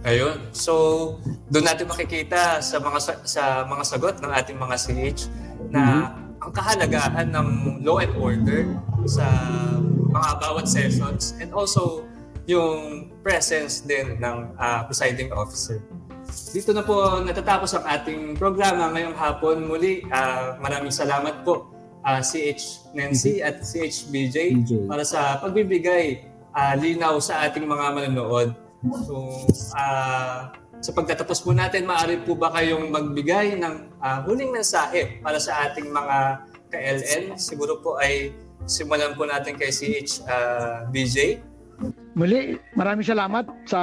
Ayun. 0.00 0.48
So, 0.56 0.74
doon 1.52 1.68
natin 1.68 1.84
makikita 1.88 2.64
sa 2.64 2.76
mga 2.80 2.98
sa 3.28 3.68
mga 3.68 3.82
sagot 3.84 4.16
ng 4.24 4.32
ating 4.32 4.56
mga 4.56 4.76
CH 4.80 5.20
na 5.68 5.82
mm-hmm 5.84 6.30
ang 6.40 6.52
kahalagahan 6.56 7.28
ng 7.28 7.48
law 7.84 8.00
and 8.00 8.12
order 8.16 8.64
sa 9.04 9.28
mga 10.10 10.30
bawat 10.40 10.66
sessions 10.66 11.36
and 11.38 11.52
also 11.52 12.08
yung 12.48 13.12
presence 13.20 13.84
din 13.84 14.16
ng 14.16 14.36
uh, 14.56 14.80
presiding 14.88 15.30
officer. 15.36 15.78
Dito 16.50 16.72
na 16.72 16.80
po 16.80 17.20
natatapos 17.20 17.76
ang 17.76 17.84
ating 17.86 18.40
programa 18.40 18.88
ngayong 18.90 19.14
hapon. 19.14 19.68
Muli, 19.68 20.02
uh, 20.08 20.56
maraming 20.58 20.90
salamat 20.90 21.44
po 21.44 21.68
uh, 22.02 22.18
CH 22.24 22.90
Nancy 22.96 23.44
at 23.44 23.60
CH 23.60 24.08
BJ 24.08 24.64
para 24.88 25.04
sa 25.04 25.38
pagbibigay 25.44 26.24
uh, 26.56 26.74
linaw 26.80 27.20
sa 27.20 27.44
ating 27.46 27.68
mga 27.68 27.86
manonood. 27.92 28.56
So, 28.80 29.44
uh, 29.76 30.48
sa 30.80 30.90
pagtatapos 30.96 31.44
po 31.44 31.52
natin, 31.52 31.84
maaari 31.84 32.24
po 32.24 32.32
ba 32.32 32.48
kayong 32.56 32.88
magbigay 32.88 33.60
ng 33.60 34.00
uh, 34.00 34.24
huling 34.24 34.48
mensahe 34.48 35.20
para 35.20 35.36
sa 35.36 35.68
ating 35.68 35.92
mga 35.92 36.16
ka-LN? 36.72 37.36
Siguro 37.36 37.76
po 37.84 38.00
ay 38.00 38.32
simulan 38.64 39.12
po 39.12 39.28
natin 39.28 39.60
kay 39.60 39.68
CH 39.68 40.24
uh, 40.24 40.32
ah, 40.32 40.76
BJ. 40.88 41.44
Muli, 42.16 42.56
maraming 42.76 43.04
salamat 43.04 43.44
sa 43.68 43.80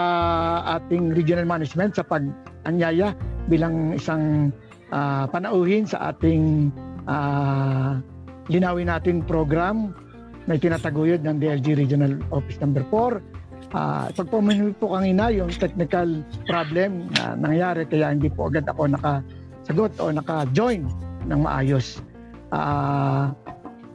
ating 0.82 1.14
regional 1.14 1.46
management 1.46 1.98
sa 1.98 2.06
pag-anyaya 2.06 3.14
bilang 3.46 3.94
isang 3.94 4.50
uh, 4.90 5.30
panauhin 5.30 5.86
sa 5.86 6.14
ating 6.14 6.74
uh, 7.06 8.02
linawin 8.50 8.90
natin 8.90 9.22
program 9.22 9.94
na 10.50 10.58
itinataguyod 10.58 11.22
ng 11.22 11.38
DLG 11.38 11.78
Regional 11.78 12.18
Office 12.34 12.58
Number 12.62 12.82
4 12.90 13.37
uh, 13.74 14.08
pagpamanil 14.14 14.76
po 14.78 14.96
kanina 14.96 15.32
yung 15.34 15.52
technical 15.52 16.24
problem 16.46 17.12
na 17.18 17.36
nangyari 17.36 17.84
kaya 17.88 18.14
hindi 18.14 18.32
po 18.32 18.48
agad 18.48 18.68
ako 18.70 18.92
nakasagot 18.94 19.92
o 20.00 20.12
naka-join 20.14 20.88
ng 21.28 21.40
maayos. 21.42 22.00
Uh, 22.54 23.34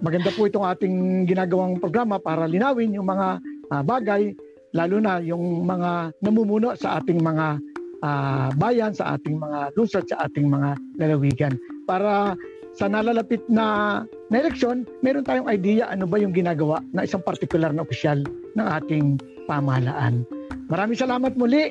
maganda 0.04 0.28
po 0.34 0.44
itong 0.44 0.66
ating 0.66 1.24
ginagawang 1.24 1.80
programa 1.80 2.20
para 2.20 2.44
linawin 2.44 2.92
yung 2.92 3.08
mga 3.08 3.40
uh, 3.72 3.82
bagay 3.86 4.36
lalo 4.72 4.96
na 5.00 5.20
yung 5.20 5.64
mga 5.68 6.16
namumuno 6.24 6.72
sa 6.76 7.00
ating 7.00 7.20
mga 7.20 7.60
uh, 8.02 8.48
bayan, 8.56 8.92
sa 8.92 9.16
ating 9.16 9.36
mga 9.38 9.72
lungsod, 9.76 10.04
sa 10.08 10.26
ating 10.26 10.48
mga 10.48 10.76
lalawigan. 10.98 11.54
Para 11.84 12.34
sa 12.72 12.88
nalalapit 12.88 13.44
na, 13.52 14.00
na 14.32 14.40
eleksyon, 14.40 14.88
meron 15.04 15.28
tayong 15.28 15.44
idea 15.44 15.92
ano 15.92 16.08
ba 16.08 16.16
yung 16.16 16.32
ginagawa 16.32 16.80
na 16.96 17.04
isang 17.04 17.20
particular 17.20 17.68
na 17.68 17.84
opisyal 17.84 18.24
ng 18.56 18.66
ating 18.80 19.20
pamahalaan. 19.44 20.24
Maraming 20.72 20.96
salamat 20.96 21.36
muli. 21.36 21.68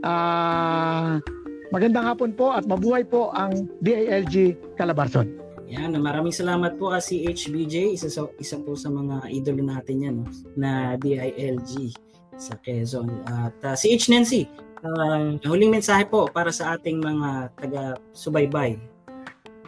Uh, 0.00 1.20
magandang 1.68 2.08
hapon 2.08 2.32
po 2.32 2.56
at 2.56 2.64
mabuhay 2.64 3.04
po 3.04 3.28
ang 3.36 3.68
DILG 3.84 4.56
Calabarzon. 4.80 5.28
Yan, 5.68 5.92
maraming 6.00 6.32
salamat 6.32 6.80
po 6.80 6.96
si 6.96 7.28
HBJ, 7.28 7.92
isa, 7.92 8.08
sa, 8.08 8.24
isa 8.40 8.56
po 8.56 8.72
sa 8.72 8.88
mga 8.88 9.28
idolo 9.28 9.60
natin 9.60 10.00
yan 10.00 10.14
no, 10.24 10.26
na 10.56 10.96
DILG 10.96 11.92
sa 12.40 12.56
Quezon. 12.64 13.20
At 13.28 13.52
uh, 13.68 13.76
si 13.76 13.92
H. 13.92 14.08
Nancy, 14.08 14.48
uh, 14.80 15.36
huling 15.44 15.68
mensahe 15.68 16.08
po 16.08 16.24
para 16.32 16.48
sa 16.48 16.80
ating 16.80 17.04
mga 17.04 17.52
taga-subaybay 17.60 18.80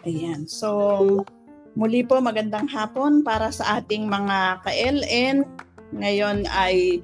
Ayan. 0.09 0.49
So, 0.49 1.29
muli 1.79 2.03
po 2.03 2.19
magandang 2.19 2.67
hapon 2.71 3.23
para 3.23 3.55
sa 3.55 3.79
ating 3.79 4.11
mga 4.11 4.65
ka-LN. 4.67 5.47
Ngayon 5.95 6.47
ay 6.51 7.03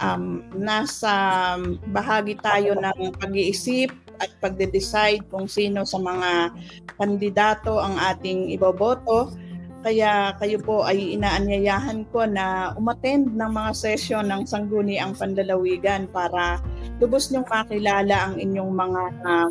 um, 0.00 0.44
nasa 0.56 1.56
bahagi 1.92 2.36
tayo 2.40 2.76
ng 2.76 3.12
pag-iisip 3.20 3.92
at 4.20 4.28
pagde-decide 4.40 5.24
kung 5.32 5.48
sino 5.48 5.84
sa 5.84 5.96
mga 5.96 6.52
kandidato 7.00 7.80
ang 7.80 7.96
ating 7.96 8.52
iboboto. 8.52 9.32
Kaya 9.80 10.36
kayo 10.36 10.60
po 10.60 10.84
ay 10.84 11.16
inaanyayahan 11.16 12.04
ko 12.12 12.28
na 12.28 12.76
umattend 12.76 13.32
ng 13.32 13.48
mga 13.48 13.72
session 13.72 14.28
ng 14.28 14.44
Sangguniang 14.44 15.16
Panlalawigan 15.16 16.04
para 16.12 16.60
lubos 17.00 17.32
niyong 17.32 17.48
makilala 17.48 18.28
ang 18.28 18.36
inyong 18.36 18.72
mga 18.76 19.02
uh, 19.24 19.48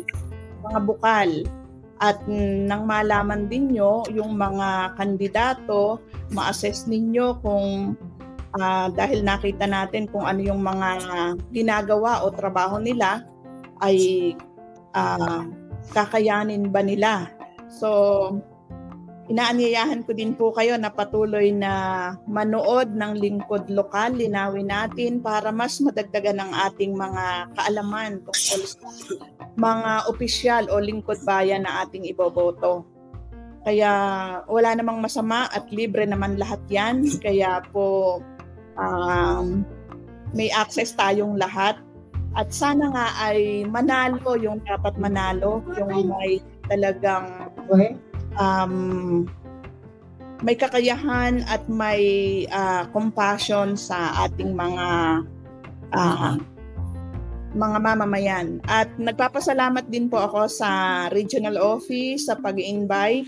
mga 0.70 0.78
bukal 0.86 1.30
at 2.00 2.16
nang 2.28 2.88
malaman 2.88 3.44
din 3.52 3.76
nyo 3.76 4.08
yung 4.08 4.40
mga 4.40 4.96
kandidato, 4.96 6.00
ma-assess 6.32 6.88
ninyo 6.88 7.44
kung 7.44 7.92
uh, 8.56 8.88
dahil 8.88 9.20
nakita 9.20 9.68
natin 9.68 10.08
kung 10.08 10.24
ano 10.24 10.40
yung 10.40 10.64
mga 10.64 10.88
ginagawa 11.52 12.24
o 12.24 12.32
trabaho 12.32 12.80
nila 12.80 13.20
ay 13.84 14.32
uh, 14.96 15.44
kakayanin 15.92 16.72
ba 16.72 16.80
nila. 16.80 17.28
So, 17.68 17.88
inaanyayahan 19.30 20.02
ko 20.02 20.10
din 20.10 20.34
po 20.34 20.50
kayo 20.50 20.74
na 20.74 20.90
patuloy 20.90 21.54
na 21.54 21.72
manood 22.26 22.90
ng 22.90 23.14
lingkod 23.14 23.70
lokal, 23.70 24.18
linawin 24.18 24.66
natin 24.66 25.22
para 25.22 25.54
mas 25.54 25.78
madagdagan 25.78 26.42
ang 26.42 26.52
ating 26.66 26.98
mga 26.98 27.54
kaalaman 27.54 28.18
tungkol 28.26 28.60
sa 28.66 28.82
mga 29.54 29.92
opisyal 30.10 30.64
o 30.74 30.82
lingkod 30.82 31.22
bayan 31.22 31.62
na 31.62 31.86
ating 31.86 32.10
iboboto. 32.10 32.82
Kaya 33.62 33.92
wala 34.50 34.74
namang 34.74 34.98
masama 34.98 35.46
at 35.54 35.70
libre 35.70 36.02
naman 36.08 36.34
lahat 36.34 36.58
yan. 36.66 37.06
Kaya 37.22 37.62
po 37.70 38.18
um, 38.74 39.62
may 40.34 40.50
access 40.50 40.90
tayong 40.96 41.38
lahat. 41.38 41.78
At 42.34 42.50
sana 42.50 42.90
nga 42.94 43.06
ay 43.30 43.66
manalo 43.66 44.38
yung 44.38 44.62
dapat 44.66 44.94
manalo, 44.98 45.62
yung 45.74 46.14
may 46.14 46.38
talagang 46.70 47.50
um, 48.38 49.26
may 50.40 50.56
kakayahan 50.56 51.44
at 51.48 51.64
may 51.68 52.02
uh, 52.48 52.88
compassion 52.92 53.76
sa 53.76 54.28
ating 54.28 54.56
mga 54.56 54.88
uh, 55.92 56.36
mga 57.50 57.78
mamamayan. 57.82 58.62
At 58.70 58.88
nagpapasalamat 58.96 59.90
din 59.90 60.06
po 60.06 60.22
ako 60.22 60.46
sa 60.46 60.70
regional 61.10 61.58
office 61.58 62.30
sa 62.30 62.38
pag-invite. 62.38 63.26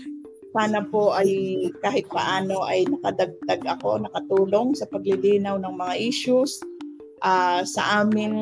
Sana 0.53 0.85
po 0.85 1.17
ay 1.17 1.57
kahit 1.81 2.05
paano 2.07 2.61
ay 2.63 2.85
nakadagdag 2.85 3.61
ako, 3.77 4.05
nakatulong 4.05 4.77
sa 4.77 4.85
paglilinaw 4.85 5.57
ng 5.57 5.73
mga 5.75 5.95
issues 5.97 6.61
uh, 7.25 7.65
sa 7.65 8.05
aming 8.05 8.37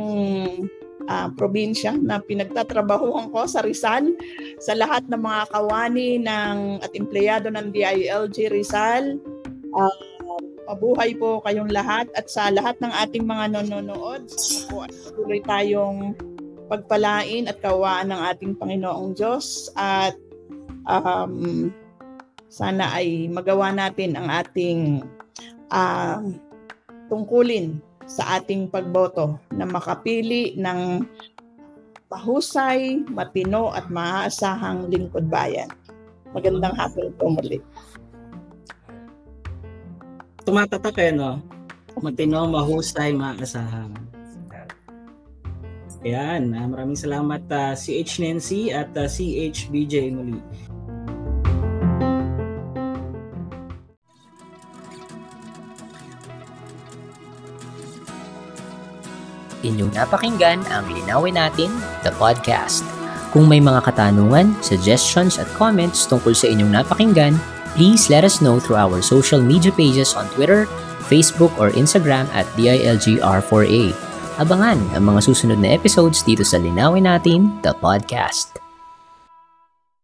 uh, 1.07 1.29
probinsya 1.33 1.97
na 1.97 2.21
pinagtatrabahuhan 2.21 3.31
ko 3.31 3.47
sa 3.47 3.63
Rizal, 3.65 4.13
sa 4.61 4.75
lahat 4.75 5.07
ng 5.09 5.21
mga 5.21 5.41
kawani 5.49 6.21
ng 6.21 6.83
at 6.83 6.91
empleyado 6.93 7.49
ng 7.49 7.73
DILG 7.73 8.51
Rizal. 8.51 9.17
Uh, 9.71 10.11
Mabuhay 10.71 11.19
po 11.19 11.43
kayong 11.43 11.67
lahat 11.67 12.07
at 12.15 12.31
sa 12.31 12.47
lahat 12.47 12.79
ng 12.79 12.95
ating 12.95 13.27
mga 13.27 13.59
nanonood, 13.59 14.31
sana 14.31 14.71
po 14.71 14.87
tuloy 15.19 15.43
tayong 15.43 16.15
pagpalain 16.71 17.51
at 17.51 17.59
kawaan 17.59 18.07
ng 18.07 18.21
ating 18.31 18.55
Panginoong 18.55 19.11
Diyos 19.11 19.67
at 19.75 20.15
um, 20.87 21.67
sana 22.47 22.87
ay 22.95 23.27
magawa 23.27 23.75
natin 23.75 24.15
ang 24.15 24.31
ating 24.31 25.03
uh, 25.75 26.23
tungkulin 27.11 27.83
sa 28.05 28.41
ating 28.41 28.69
pagboto 28.71 29.37
na 29.53 29.65
makapili 29.65 30.55
ng 30.57 31.03
mahusay, 32.11 33.03
matino 33.07 33.71
at 33.71 33.87
maaasahang 33.87 34.87
lingkod 34.91 35.27
bayan. 35.31 35.69
Magandang 36.31 36.75
hapon 36.75 37.11
po 37.19 37.33
muli 37.33 37.59
tumatatak 40.45 40.97
eh, 40.99 41.13
no? 41.13 41.39
Matino, 42.01 42.49
mahusay, 42.49 43.13
maasahan. 43.13 43.93
Ayan, 46.01 46.57
uh, 46.57 46.65
maraming 46.65 46.97
salamat 46.97 47.45
uh, 47.53 47.77
si 47.77 48.01
H. 48.01 48.17
Nancy 48.17 48.73
at 48.73 48.89
uh, 48.97 49.05
si 49.05 49.37
H. 49.37 49.69
BJ 49.69 50.09
muli. 50.09 50.41
Inyong 59.61 59.93
napakinggan 59.93 60.65
ang 60.69 60.85
Linawin 60.89 61.37
Natin, 61.37 61.69
the 62.01 62.13
podcast. 62.17 62.81
Kung 63.31 63.47
may 63.47 63.63
mga 63.63 63.85
katanungan, 63.87 64.57
suggestions 64.59 65.39
at 65.39 65.47
comments 65.55 66.03
tungkol 66.09 66.35
sa 66.35 66.49
inyong 66.51 66.73
napakinggan, 66.81 67.37
Please 67.71 68.11
let 68.11 68.27
us 68.27 68.43
know 68.43 68.59
through 68.59 68.75
our 68.75 68.99
social 68.99 69.39
media 69.39 69.71
pages 69.71 70.11
on 70.13 70.27
Twitter, 70.35 70.67
Facebook, 71.07 71.55
or 71.55 71.71
Instagram 71.71 72.27
at 72.35 72.43
DILGR4A. 72.59 73.95
Abangan 74.43 74.79
ang 74.91 75.03
mga 75.07 75.19
susunod 75.23 75.59
na 75.59 75.71
episodes 75.71 76.23
dito 76.23 76.43
sa 76.43 76.59
Linawin 76.59 77.07
Natin, 77.07 77.47
the 77.63 77.71
podcast. 77.71 78.70